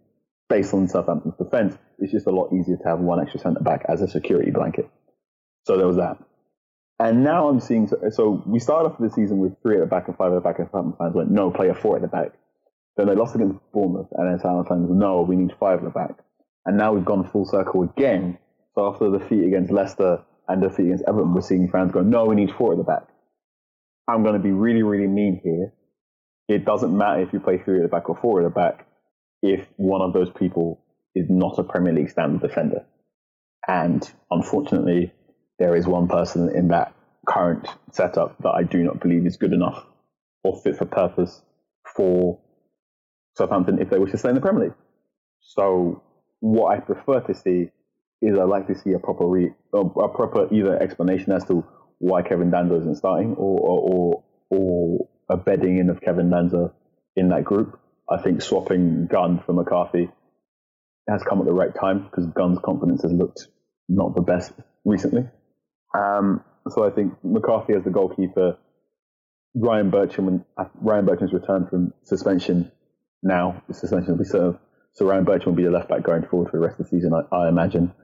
[0.48, 3.84] based on Southampton's defence, it's just a lot easier to have one extra centre back
[3.88, 4.88] as a security blanket.
[5.64, 6.18] So there was that.
[6.98, 10.08] And now I'm seeing, so we started off the season with three at the back
[10.08, 12.08] and five at the back, and Southampton fans went, no, play a four at the
[12.08, 12.32] back.
[12.96, 15.90] Then they lost against Bournemouth, and then Southampton fans no, we need five at the
[15.90, 16.16] back.
[16.64, 18.38] And now we've gone full circle again.
[18.74, 22.10] So after the defeat against Leicester and the defeat against Everton, we're seeing fans going,
[22.10, 23.04] no, we need four at the back.
[24.12, 25.72] I'm going to be really, really mean here.
[26.48, 28.86] It doesn't matter if you play three at the back or four at the back
[29.42, 30.84] if one of those people
[31.14, 32.84] is not a Premier League standard defender.
[33.66, 35.12] And unfortunately,
[35.58, 36.94] there is one person in that
[37.26, 39.82] current setup that I do not believe is good enough
[40.44, 41.40] or fit for purpose
[41.96, 42.38] for
[43.36, 44.74] Southampton if they wish to stay in the Premier League.
[45.40, 46.02] So,
[46.40, 47.70] what I prefer to see
[48.20, 51.64] is I'd like to see a proper re- a proper either explanation as to
[52.02, 56.72] why Kevin Danso isn't starting or or, or, or a bedding in of Kevin Danso
[57.14, 57.78] in that group.
[58.10, 60.10] I think swapping Gunn for McCarthy
[61.08, 63.46] has come at the right time because Gunn's confidence has looked
[63.88, 64.52] not the best
[64.84, 65.28] recently.
[65.96, 68.58] Um, so I think McCarthy as the goalkeeper,
[69.54, 72.72] Ryan Bertrand, uh, Ryan Bertrand's returned from suspension
[73.22, 73.62] now.
[73.68, 74.58] The suspension will be served.
[74.94, 76.96] So Ryan Bertrand will be the left back going forward for the rest of the
[76.96, 77.94] season, I, I imagine.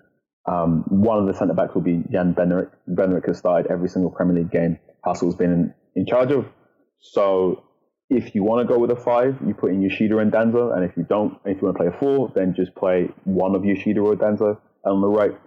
[0.48, 2.70] Um, one of the centre backs will be Jan Bednarek.
[2.88, 6.46] Bednarek has started every single Premier League game Hassel's been in, in charge of.
[7.00, 7.64] So
[8.08, 10.84] if you want to go with a five, you put in Yoshida and Danso, and
[10.84, 13.64] if you don't, if you want to play a four, then just play one of
[13.64, 14.58] Yoshida or Danso.
[14.84, 15.38] And on the right,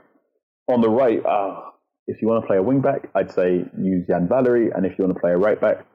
[0.68, 1.62] on the right, uh,
[2.08, 4.98] if you want to play a wing back, I'd say use Yan Valery, and if
[4.98, 5.86] you want to play a right back,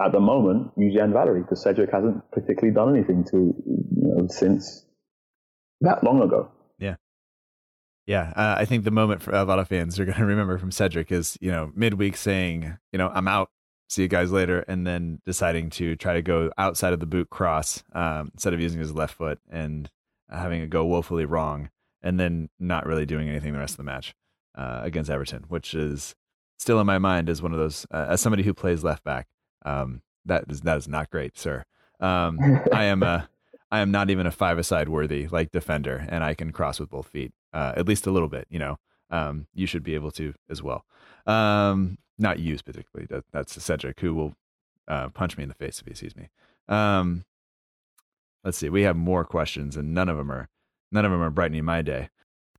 [0.00, 4.26] at the moment, use Yan Valery because Cedric hasn't particularly done anything to you know
[4.28, 4.84] since
[5.80, 6.50] that long ago.
[8.06, 8.32] Yeah.
[8.34, 10.70] Uh, I think the moment for a lot of fans are going to remember from
[10.70, 13.50] Cedric is you know midweek saying you know I'm out
[13.92, 17.28] see you guys later, and then deciding to try to go outside of the boot
[17.30, 19.90] cross um, instead of using his left foot and
[20.30, 21.68] having it go woefully wrong,
[22.02, 24.14] and then not really doing anything the rest of the match
[24.56, 26.14] uh, against Everton, which is
[26.58, 29.28] still in my mind as one of those uh, as somebody who plays left back.
[29.64, 31.64] Um, that is that is not great, sir.
[32.00, 32.38] Um,
[32.72, 33.28] I am a
[33.70, 36.90] I am not even a five aside worthy like defender, and I can cross with
[36.90, 38.46] both feet uh, at least a little bit.
[38.50, 38.78] You know,
[39.10, 40.84] um, you should be able to as well.
[41.26, 43.06] Um, not use particularly.
[43.10, 44.34] That, that's Cedric who will
[44.88, 46.28] uh, punch me in the face if he sees me.
[46.68, 47.24] Um,
[48.44, 48.68] let's see.
[48.68, 50.48] We have more questions, and none of them are
[50.90, 52.08] none of them are brightening my day.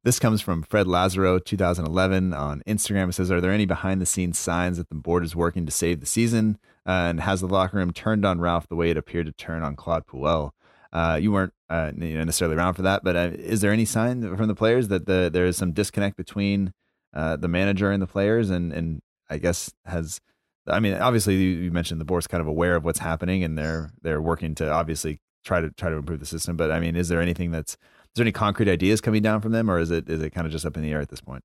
[0.03, 3.09] This comes from Fred Lazaro, 2011, on Instagram.
[3.09, 6.05] It says, "Are there any behind-the-scenes signs that the board is working to save the
[6.05, 6.57] season?
[6.85, 9.63] Uh, and has the locker room turned on Ralph the way it appeared to turn
[9.63, 10.51] on Claude Puel?"
[10.93, 14.47] Uh, you weren't uh, necessarily around for that, but uh, is there any sign from
[14.47, 16.71] the players that the, there is some disconnect between
[17.15, 20.21] uh, the manager and the players, and and I guess has
[20.67, 23.91] I mean, obviously you mentioned the board's kind of aware of what's happening and they're
[24.01, 26.55] they're working to obviously try to try to improve the system.
[26.55, 27.79] But I mean, is there anything that's is
[28.15, 30.53] there any concrete ideas coming down from them, or is it is it kind of
[30.53, 31.43] just up in the air at this point?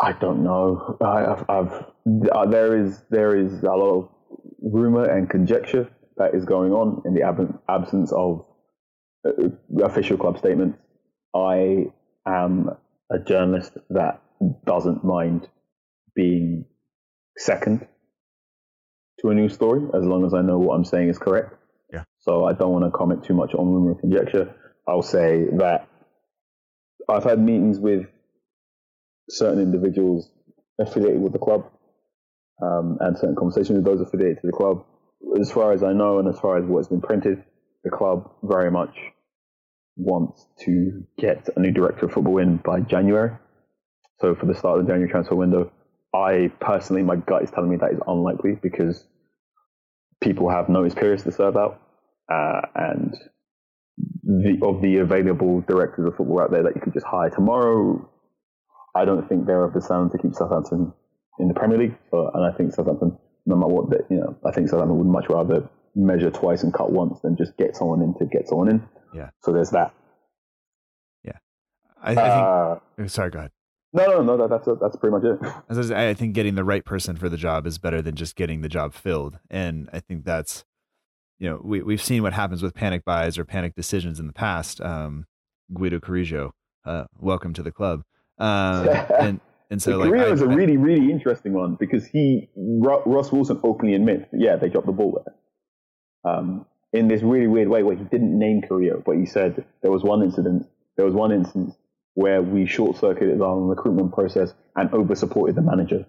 [0.00, 0.96] I don't know.
[1.00, 1.86] I, have
[2.32, 4.08] uh, there is there is a lot of
[4.62, 8.44] rumor and conjecture that is going on in the ab- absence of
[9.82, 10.78] official club statements.
[11.34, 11.86] I
[12.26, 12.70] am
[13.10, 14.22] a journalist that
[14.66, 15.48] doesn't mind
[16.14, 16.64] being
[17.36, 17.86] second
[19.20, 21.54] to a news story as long as I know what I'm saying is correct.
[21.92, 22.04] Yeah.
[22.20, 24.54] So I don't want to comment too much on rumor and conjecture.
[24.86, 25.88] I'll say that
[27.08, 28.06] I've had meetings with
[29.30, 30.30] certain individuals
[30.78, 31.70] affiliated with the club
[32.62, 34.84] um, and certain conversations with those affiliated to the club.
[35.40, 37.44] As far as I know and as far as what's been printed,
[37.88, 38.94] the club very much
[39.96, 43.32] wants to get a new director of football in by January.
[44.20, 45.72] So for the start of the January transfer window,
[46.14, 49.04] I personally, my gut is telling me that is unlikely because
[50.20, 51.80] people have notice periods to serve out,
[52.32, 53.14] uh, and
[54.22, 58.08] the, of the available directors of football out there that you could just hire tomorrow,
[58.94, 60.92] I don't think they're of the sound to keep Southampton
[61.38, 61.96] in the Premier League.
[62.10, 63.16] So, and I think Southampton,
[63.46, 66.72] no matter what, they, you know, I think Southampton would much rather measure twice and
[66.72, 68.88] cut once than just get someone in to get someone in.
[69.14, 69.30] Yeah.
[69.42, 69.94] So there's that.
[71.24, 71.38] Yeah.
[72.02, 73.06] I, I think.
[73.06, 73.50] Uh, sorry, go ahead.
[73.92, 74.36] No, no, no.
[74.36, 75.52] That, that's that's pretty much it.
[75.68, 78.60] As I, think getting the right person for the job is better than just getting
[78.60, 80.64] the job filled, and I think that's
[81.38, 84.34] you know we we've seen what happens with panic buys or panic decisions in the
[84.34, 84.80] past.
[84.82, 85.24] Um,
[85.72, 86.52] Guido Carrillo,
[86.84, 88.02] uh, welcome to the club.
[88.38, 88.88] Um,
[89.20, 93.58] and and so like Carrillo is a really really interesting one because he Ross Wilson
[93.64, 95.34] openly admits, yeah, they dropped the ball there.
[96.28, 99.90] Um, in this really weird way, where he didn't name Carrillo, but he said there
[99.90, 100.66] was one incident,
[100.96, 101.74] there was one instance
[102.14, 106.06] where we short circuited our recruitment process and over supported the manager.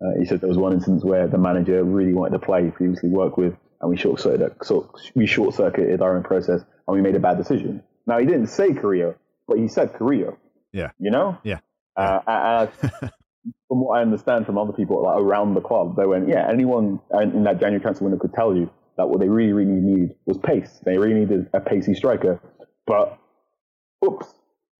[0.00, 2.70] Uh, he said there was one instance where the manager really wanted to play, he
[2.70, 6.94] previously worked with, and we short circuited, so we short circuited our own process and
[6.94, 7.82] we made a bad decision.
[8.06, 9.14] Now he didn't say Carrillo,
[9.46, 10.36] but he said Carrillo.
[10.72, 10.90] Yeah.
[10.98, 11.38] You know?
[11.44, 11.60] Yeah.
[11.96, 13.10] Uh, and I-
[13.68, 17.00] from what I understand from other people like around the club, they went, yeah, anyone
[17.12, 20.38] in that January transfer window could tell you that what they really, really need was
[20.38, 20.80] pace.
[20.84, 22.40] They really needed a pacey striker,
[22.86, 23.18] but
[24.04, 24.26] oops.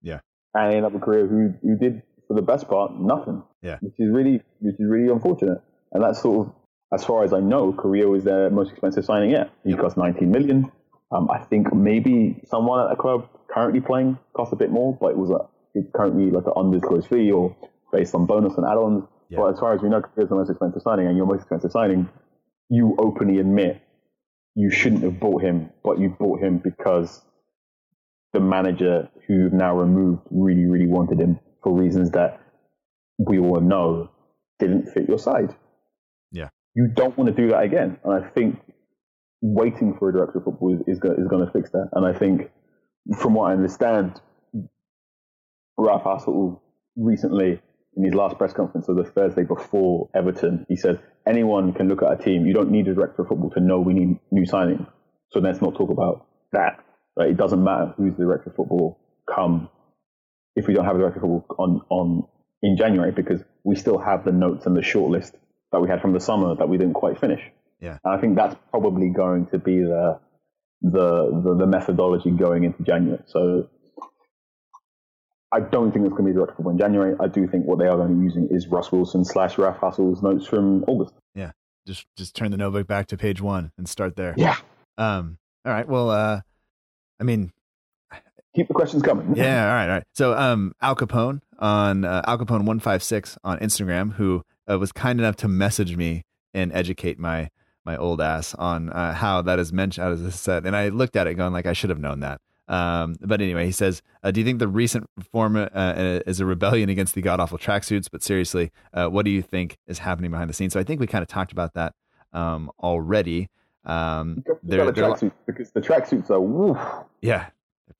[0.03, 0.21] Yeah.
[0.55, 3.43] And ended up with a career who, who did, for the best part, nothing.
[3.63, 3.77] Yeah.
[3.81, 5.59] Which is really, which is really unfortunate.
[5.93, 6.55] And that's sort of,
[6.93, 9.51] as far as I know, Carrillo is their most expensive signing yet.
[9.65, 10.71] He cost 19 million.
[11.11, 15.09] Um, I think maybe someone at the club currently playing costs a bit more, but
[15.09, 17.57] it was a, it's currently like an undisclosed fee or
[17.93, 19.05] based on bonus and add-ons.
[19.29, 19.39] Yeah.
[19.39, 21.73] But as far as we know, Carrillo's the most expensive signing, and your most expensive
[21.73, 22.09] signing,
[22.69, 23.83] you openly admit
[24.57, 27.23] you shouldn't have bought him, but you bought him because
[28.33, 32.41] the manager who you've now removed really, really wanted him for reasons that
[33.19, 34.11] we all know
[34.59, 35.55] didn't fit your side.
[36.33, 36.49] Yeah.
[36.75, 37.99] You don't want to do that again.
[38.03, 38.59] And I think
[39.43, 41.91] waiting for a director of football is, is, going, is going to fix that.
[41.93, 42.51] And I think,
[43.19, 44.21] from what I understand,
[45.77, 46.63] Ralph Hassel
[46.97, 47.61] recently,
[47.97, 52.03] in his last press conference, so the Thursday before Everton, he said, anyone can look
[52.03, 52.47] at a team.
[52.47, 54.87] You don't need a director of football to know we need new signings.
[55.31, 56.85] So let's not talk about that.
[57.17, 57.31] Right?
[57.31, 58.99] It doesn't matter who's the director of football
[59.33, 59.71] come
[60.55, 62.29] if we don't have a director of football on, on
[62.63, 65.33] in January because we still have the notes and the shortlist
[65.73, 67.41] that we had from the summer that we didn't quite finish.
[67.81, 67.99] Yeah.
[68.05, 70.21] And I think that's probably going to be the
[70.83, 73.23] the the, the methodology going into January.
[73.27, 73.69] So
[75.53, 77.15] I don't think it's going to be director of football in January.
[77.21, 79.79] I do think what they are going to be using is Ross Wilson slash Ralph
[79.79, 81.15] Hassel's notes from August.
[81.35, 81.53] Yeah,
[81.87, 84.35] just just turn the notebook back to page one and start there.
[84.37, 84.57] Yeah.
[84.99, 85.39] Um.
[85.65, 85.89] All right.
[85.89, 86.11] Well.
[86.11, 86.41] Uh.
[87.19, 87.53] I mean,
[88.57, 89.33] Keep the questions coming.
[89.37, 89.69] yeah.
[89.69, 89.83] All right.
[89.85, 90.05] All right.
[90.15, 94.79] So, um, Al Capone on uh, Al Capone one five six on Instagram, who uh,
[94.79, 96.23] was kind enough to message me
[96.55, 97.51] and educate my
[97.85, 101.17] my old ass on uh, how that is mentioned as a set, and I looked
[101.17, 102.41] at it going like I should have known that.
[102.69, 106.47] Um, but anyway, he says, uh, "Do you think the recent reform uh, is a
[106.47, 108.09] rebellion against the god awful tracksuits?
[108.11, 111.01] But seriously, uh, what do you think is happening behind the scenes?" So I think
[111.01, 111.95] we kind of talked about that
[112.33, 113.49] um, already.
[113.85, 116.79] Um, They're, the they're- tracksuits because the tracksuits are woof,
[117.23, 117.51] yeah,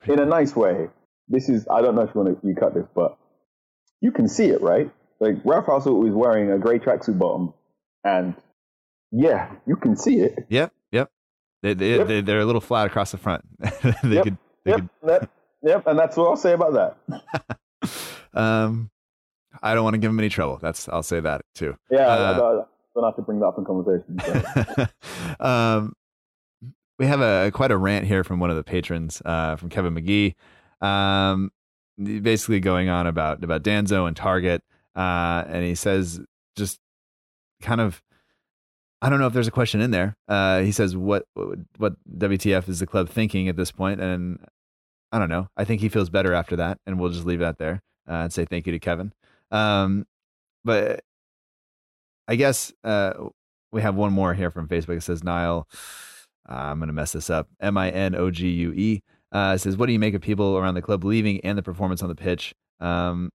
[0.05, 0.89] in a nice way.
[1.29, 3.17] This is I don't know if you want to you cut this, but
[4.01, 4.91] you can see it, right?
[5.21, 7.53] Like Ralph Hassel is wearing a grey tracksuit bottom,
[8.03, 8.35] and
[9.11, 10.45] yeah, you can see it.
[10.49, 11.09] Yep, yep.
[11.63, 12.07] They, they, Yep.
[12.07, 13.43] they, they're a little flat across the front.
[14.03, 14.37] they Yep, could,
[14.67, 15.29] Yep, that,
[15.63, 17.91] yep, and that's what I'll say about that.
[18.33, 18.89] um,
[19.61, 20.59] I don't want to give him any trouble.
[20.61, 21.75] That's, I'll say that too.
[21.89, 22.65] Yeah, Uh,
[22.97, 24.19] don't have to bring that up in conversation.
[24.19, 24.87] So.
[25.39, 25.93] um,
[26.99, 29.93] we have a quite a rant here from one of the patrons, uh, from Kevin
[29.93, 30.33] McGee,
[30.85, 31.51] um,
[31.97, 34.63] basically going on about about Danso and Target,
[34.95, 36.19] uh, and he says
[36.55, 36.79] just
[37.61, 38.01] kind of.
[38.99, 40.17] I don't know if there's a question in there.
[40.27, 41.25] Uh, he says, "What
[41.77, 44.39] what WTF is the club thinking at this point?" And
[45.11, 45.47] I don't know.
[45.55, 48.33] I think he feels better after that, and we'll just leave that there uh, and
[48.33, 49.13] say thank you to Kevin.
[49.51, 50.05] Um,
[50.65, 51.01] but
[52.27, 53.13] I guess uh,
[53.71, 54.97] we have one more here from Facebook.
[54.97, 55.67] It says Nile.
[56.49, 57.47] Uh, I'm going to mess this up.
[57.59, 59.01] M I N O G U E
[59.31, 62.01] uh, says, "What do you make of people around the club leaving and the performance
[62.01, 63.29] on the pitch?" Um,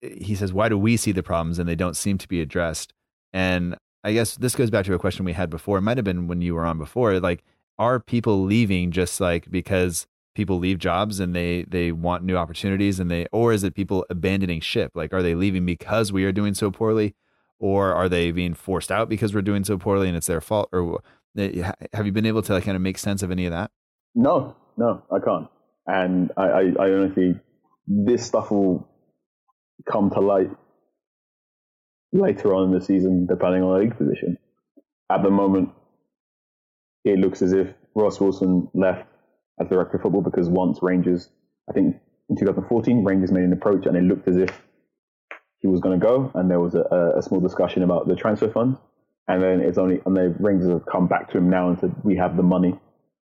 [0.00, 2.92] he says, "Why do we see the problems and they don't seem to be addressed?"
[3.32, 5.78] And I guess this goes back to a question we had before.
[5.78, 7.18] It might have been when you were on before.
[7.20, 7.44] Like,
[7.78, 10.06] are people leaving just like because
[10.38, 14.06] people leave jobs and they they want new opportunities and they, or is it people
[14.08, 14.92] abandoning ship?
[14.94, 17.16] Like, are they leaving because we are doing so poorly,
[17.58, 20.68] or are they being forced out because we're doing so poorly and it's their fault?
[20.72, 21.02] Or
[21.92, 23.72] have you been able to like, kind of make sense of any of that?
[24.14, 25.48] No, no, I can't.
[25.88, 27.40] And I, I, I honestly,
[27.88, 28.88] this stuff will
[29.90, 30.50] come to light
[32.12, 34.38] later on in the season, depending on the league position.
[35.10, 35.70] At the moment,
[37.04, 37.66] it looks as if
[37.96, 39.07] Ross Wilson left
[39.60, 41.28] as director of football because once Rangers,
[41.68, 41.96] I think
[42.28, 44.50] in 2014, Rangers made an approach and it looked as if
[45.60, 48.48] he was going to go, and there was a, a small discussion about the transfer
[48.48, 48.76] fund.
[49.26, 51.94] And then it's only, and the Rangers have come back to him now and said,
[52.02, 52.78] "We have the money.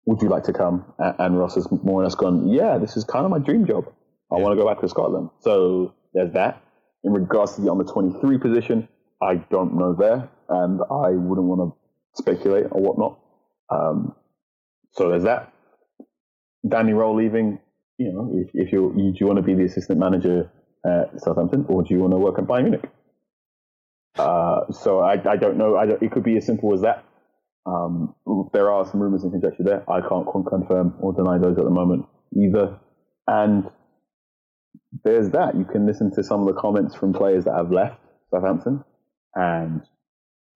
[0.06, 3.04] Would you like to come?" And Ross has more or less gone, "Yeah, this is
[3.04, 3.86] kind of my dream job.
[4.32, 6.62] I want to go back to Scotland." So there's that.
[7.04, 8.88] In regards to the under 23 position,
[9.22, 13.20] I don't know there, and I wouldn't want to speculate or whatnot.
[13.70, 14.14] Um,
[14.92, 15.52] so there's that.
[16.70, 17.60] Danny Röhl leaving.
[17.98, 20.52] You know, if, if you do you want to be the assistant manager
[20.86, 22.90] at Southampton, or do you want to work at Bayern Munich?
[24.18, 25.78] Uh, so I, I don't know.
[25.78, 27.04] I don't, it could be as simple as that.
[27.66, 28.16] Um,
[28.54, 29.90] there are some rumors and conjecture there.
[29.90, 32.06] I can't confirm or deny those at the moment
[32.36, 32.80] either.
[33.28, 33.70] And
[35.04, 35.56] there's that.
[35.56, 38.00] You can listen to some of the comments from players that have left
[38.32, 38.84] Southampton.
[39.36, 39.82] And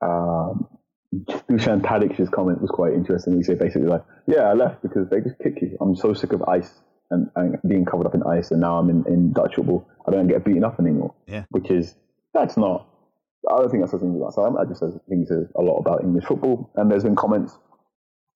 [0.01, 0.68] um,
[1.14, 3.36] Dusan Tadic's comment was quite interesting.
[3.38, 5.78] He said basically like, yeah, I left because they just kick you.
[5.82, 6.72] I'm so sick of ice
[7.09, 8.51] and, and being covered up in ice.
[8.51, 9.88] And now I'm in, in Dutch football.
[10.07, 11.14] I don't get beaten up anymore.
[11.28, 11.43] Yeah.
[11.49, 11.95] Which is,
[12.34, 12.88] that's not
[13.49, 14.57] I don't think that says anything about Sam.
[14.57, 16.70] I just think it says a lot about English football.
[16.76, 17.57] And there's been comments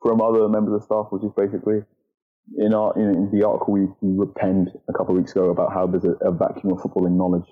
[0.01, 1.82] from other members of staff, which is basically
[2.57, 5.86] in our in the article we, we penned a couple of weeks ago about how
[5.86, 7.47] there's a, a vacuum of footballing knowledge.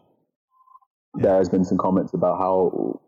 [1.18, 1.24] Yeah.
[1.24, 3.00] There has been some comments about how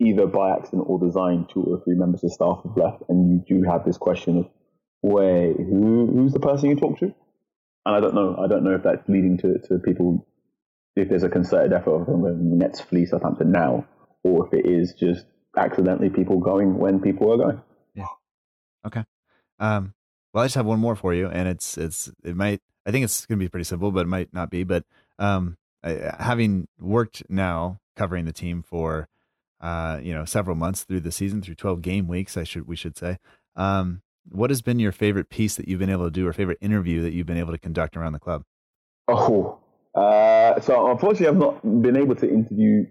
[0.00, 3.60] either by accident or design, two or three members of staff have left, and you
[3.60, 4.48] do have this question of,
[5.02, 7.06] wait, who who's the person you talk to?
[7.86, 8.36] And I don't know.
[8.36, 10.26] I don't know if that's leading to, to people
[10.96, 13.86] if there's a concerted effort of them Nets flee Southampton now,
[14.24, 15.26] or if it is just
[15.56, 17.62] accidentally people going when people are going.
[17.94, 18.06] Yeah.
[18.86, 19.04] Okay.
[19.58, 19.94] Um,
[20.32, 23.04] well, I just have one more for you, and it's it's it might I think
[23.04, 24.64] it's going to be pretty simple, but it might not be.
[24.64, 24.84] But
[25.18, 29.08] um, I, having worked now covering the team for
[29.60, 32.76] uh, you know several months through the season, through twelve game weeks, I should we
[32.76, 33.18] should say.
[33.56, 36.58] Um, what has been your favorite piece that you've been able to do, or favorite
[36.60, 38.44] interview that you've been able to conduct around the club?
[39.08, 39.58] Oh,
[39.94, 42.84] uh, so unfortunately, I've not been able to interview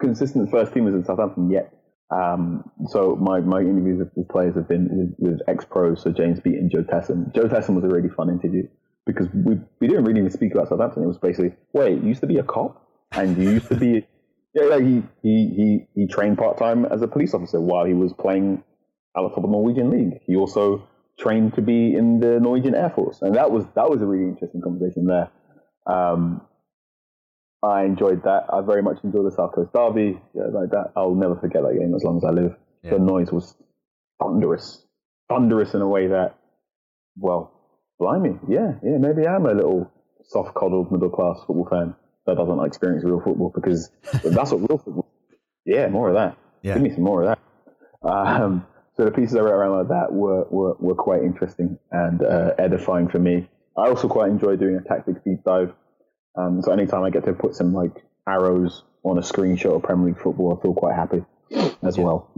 [0.00, 1.74] consistent first teamers in Southampton yet.
[2.10, 6.58] Um, so my, my interviews with players have been with, with ex-pros, so James Beattie
[6.58, 7.32] and Jo Tessem.
[7.34, 8.66] Jo Tessem was a really fun interview
[9.06, 11.04] because we, we didn't really even speak about Southampton.
[11.04, 14.06] It was basically, wait, you used to be a cop and you used to be,
[14.54, 18.12] yeah, like he, he, he, he trained part-time as a police officer while he was
[18.12, 18.62] playing
[19.16, 20.20] at the top of the Norwegian league.
[20.26, 20.88] He also
[21.18, 23.22] trained to be in the Norwegian Air Force.
[23.22, 25.30] And that was, that was a really interesting conversation there.
[25.86, 26.42] Um,
[27.62, 28.44] I enjoyed that.
[28.52, 30.20] I very much enjoyed the South Coast Derby.
[30.34, 32.56] Yeah, like that, I'll never forget that game as long as I live.
[32.82, 32.92] Yeah.
[32.92, 33.54] The noise was
[34.20, 34.82] thunderous,
[35.28, 36.36] thunderous in a way that,
[37.16, 37.52] well,
[37.98, 39.92] blimey, yeah, yeah, maybe I'm a little
[40.24, 41.94] soft-coddled middle-class football fan
[42.26, 43.90] that doesn't experience real football because
[44.24, 45.08] that's what real football.
[45.64, 46.36] Yeah, more of that.
[46.62, 46.74] Yeah.
[46.74, 48.08] Give me some more of that.
[48.08, 48.66] Um,
[48.96, 52.52] so the pieces I wrote around like that were were, were quite interesting and uh,
[52.58, 53.48] edifying for me.
[53.76, 55.72] I also quite enjoy doing a tactics deep dive.
[56.36, 60.08] Um, so anytime I get to put some like arrows on a screenshot of Premier
[60.08, 61.24] League football, I feel quite happy
[61.82, 62.04] as yeah.
[62.04, 62.30] well.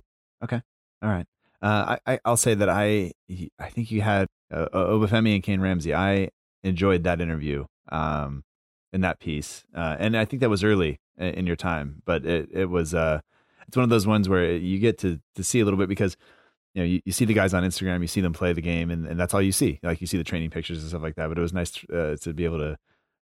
[0.43, 0.61] Okay,
[1.03, 1.27] all right.
[1.61, 3.13] Uh, I, I will say that I
[3.59, 5.95] I think you had uh, Obafemi and Kayne Ramsay.
[5.95, 6.31] I
[6.65, 8.45] enjoyed that interview um,
[8.93, 12.49] in that piece, uh, and I think that was early in your time, but it
[12.53, 13.21] it was uh
[13.69, 16.17] it's one of those ones where you get to to see a little bit because
[16.75, 18.91] you know, you, you see the guys on Instagram, you see them play the game,
[18.91, 19.79] and, and that's all you see.
[19.83, 21.29] Like you see the training pictures and stuff like that.
[21.29, 22.79] But it was nice uh, to be able to,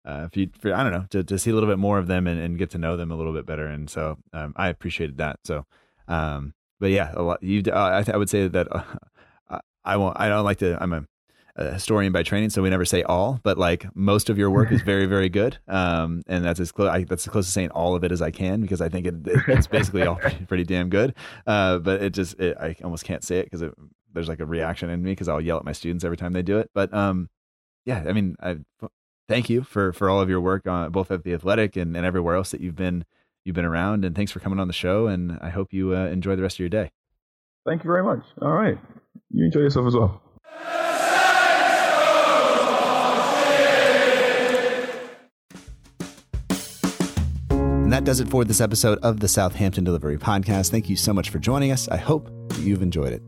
[0.04, 2.08] uh, if you, for, I don't know, to, to see a little bit more of
[2.08, 3.66] them and, and get to know them a little bit better.
[3.66, 5.40] And so um, I appreciated that.
[5.44, 5.64] So,
[6.08, 7.42] um, but yeah, a lot.
[7.42, 10.20] You, uh, I, th- I would say that uh, I won't.
[10.20, 10.80] I don't like to.
[10.82, 11.06] I'm a
[11.58, 14.70] a historian by training, so we never say all, but like most of your work
[14.70, 15.58] is very, very good.
[15.66, 18.30] Um, and that's as close, that's as close to saying all of it as I
[18.30, 19.14] can because I think it,
[19.48, 21.14] it's basically all pretty, pretty, damn good.
[21.46, 23.72] Uh, but it just, it, I almost can't say it because
[24.12, 26.42] there's like a reaction in me because I'll yell at my students every time they
[26.42, 26.70] do it.
[26.74, 27.28] But um,
[27.84, 28.58] yeah, I mean, I
[29.28, 32.06] thank you for for all of your work on both at the Athletic and, and
[32.06, 33.04] everywhere else that you've been
[33.44, 34.04] you've been around.
[34.04, 35.06] And thanks for coming on the show.
[35.06, 36.90] And I hope you uh, enjoy the rest of your day.
[37.66, 38.24] Thank you very much.
[38.40, 38.78] All right,
[39.30, 40.22] you enjoy yourself as well.
[47.88, 50.70] And that does it for this episode of the Southampton Delivery Podcast.
[50.70, 51.88] Thank you so much for joining us.
[51.88, 53.22] I hope that you've enjoyed it.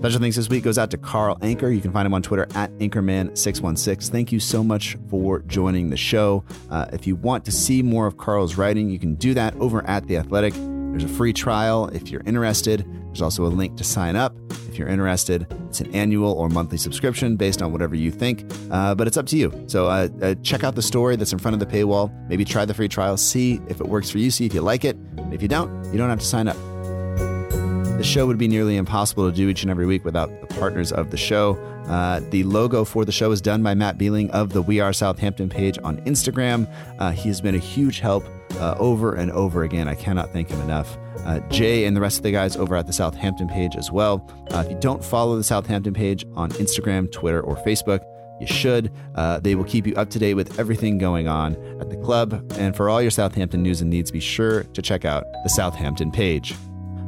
[0.00, 1.74] Special thanks this week goes out to Carl Anka.
[1.74, 4.10] You can find him on Twitter at Ankaman616.
[4.10, 6.44] Thank you so much for joining the show.
[6.68, 9.82] Uh, if you want to see more of Carl's writing, you can do that over
[9.86, 10.52] at The Athletic.
[10.98, 12.84] There's a free trial if you're interested.
[13.06, 14.34] There's also a link to sign up
[14.68, 15.46] if you're interested.
[15.68, 19.26] It's an annual or monthly subscription based on whatever you think, uh, but it's up
[19.26, 19.52] to you.
[19.68, 22.12] So uh, uh, check out the story that's in front of the paywall.
[22.28, 24.84] Maybe try the free trial, see if it works for you, see if you like
[24.84, 24.96] it.
[25.16, 26.56] And if you don't, you don't have to sign up.
[26.56, 30.90] The show would be nearly impossible to do each and every week without the partners
[30.90, 31.54] of the show.
[31.86, 34.92] Uh, the logo for the show is done by Matt Beeling of the We Are
[34.92, 36.68] Southampton page on Instagram.
[36.98, 38.24] Uh, he has been a huge help
[38.56, 39.88] uh, over and over again.
[39.88, 40.96] I cannot thank him enough.
[41.24, 44.28] Uh, Jay and the rest of the guys over at the Southampton page as well.
[44.52, 48.04] Uh, if you don't follow the Southampton page on Instagram, Twitter, or Facebook,
[48.40, 48.92] you should.
[49.14, 52.52] Uh, they will keep you up to date with everything going on at the club.
[52.56, 56.10] And for all your Southampton news and needs, be sure to check out the Southampton
[56.10, 56.54] page.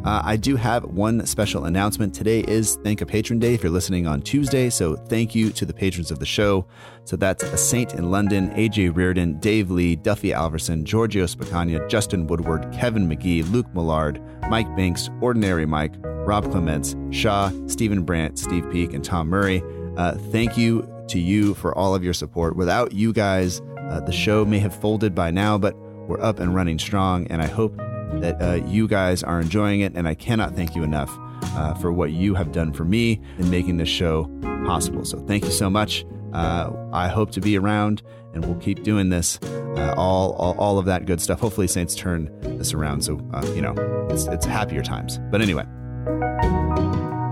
[0.04, 2.14] Uh, I do have one special announcement.
[2.14, 4.70] Today is Thank a Patron Day if you're listening on Tuesday.
[4.70, 6.66] So thank you to the patrons of the show.
[7.04, 12.26] So that's a Saint in London, AJ Reardon, Dave Lee, Duffy Alverson, Giorgio Spacagna, Justin
[12.26, 18.70] Woodward, Kevin McGee, Luke Millard, Mike Banks, Ordinary Mike, Rob Clements, Shaw, Stephen Brandt, Steve
[18.70, 19.62] Peak, and Tom Murray.
[19.98, 22.56] Uh, thank you to you for all of your support.
[22.56, 25.76] Without you guys, uh, the show may have folded by now, but
[26.08, 27.78] we're up and running strong, and I hope
[28.14, 29.94] that uh, you guys are enjoying it.
[29.94, 31.10] And I cannot thank you enough
[31.56, 34.24] uh, for what you have done for me in making this show
[34.66, 35.04] possible.
[35.04, 36.04] So thank you so much.
[36.32, 38.02] Uh, I hope to be around,
[38.34, 39.38] and we'll keep doing this.
[39.42, 41.40] Uh, all, all, all of that good stuff.
[41.40, 43.02] Hopefully, Saints turn this around.
[43.02, 43.14] So
[43.54, 43.74] you know,
[44.10, 45.18] it's, it's happier times.
[45.30, 45.64] But anyway.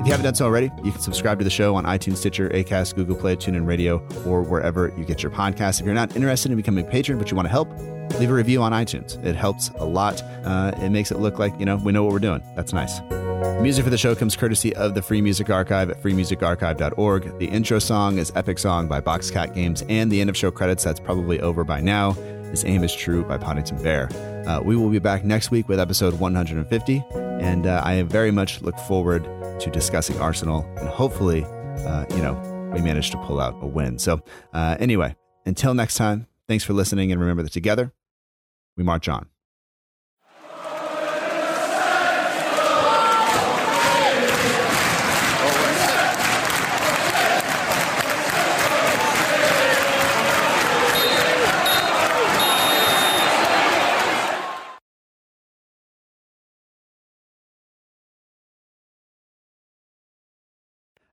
[0.00, 2.48] If you haven't done so already, you can subscribe to the show on iTunes, Stitcher,
[2.50, 5.80] Acast, Google Play, TuneIn Radio, or wherever you get your podcasts.
[5.80, 7.68] If you're not interested in becoming a patron but you want to help,
[8.18, 9.22] leave a review on iTunes.
[9.24, 10.22] It helps a lot.
[10.44, 12.42] Uh, it makes it look like you know we know what we're doing.
[12.56, 13.00] That's nice.
[13.60, 17.38] Music for the show comes courtesy of the Free Music Archive at freemusicarchive.org.
[17.38, 20.84] The intro song is Epic Song by Boxcat Games, and the end of show credits,
[20.84, 22.12] that's probably over by now,
[22.52, 24.08] is Aim is True by Podington Bear.
[24.46, 27.04] Uh, we will be back next week with episode 150,
[27.40, 29.24] and uh, I very much look forward
[29.60, 32.34] to discussing Arsenal, and hopefully, uh, you know,
[32.72, 33.98] we manage to pull out a win.
[33.98, 34.20] So,
[34.52, 37.92] uh, anyway, until next time, thanks for listening, and remember that together,
[38.78, 39.28] we march on.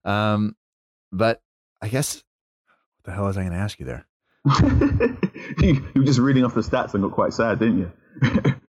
[0.05, 0.55] Um,
[1.11, 1.41] but
[1.81, 2.23] I guess
[2.97, 4.05] what the hell was I going to ask you there?
[5.59, 8.55] you were just reading off the stats and got quite sad, didn't you?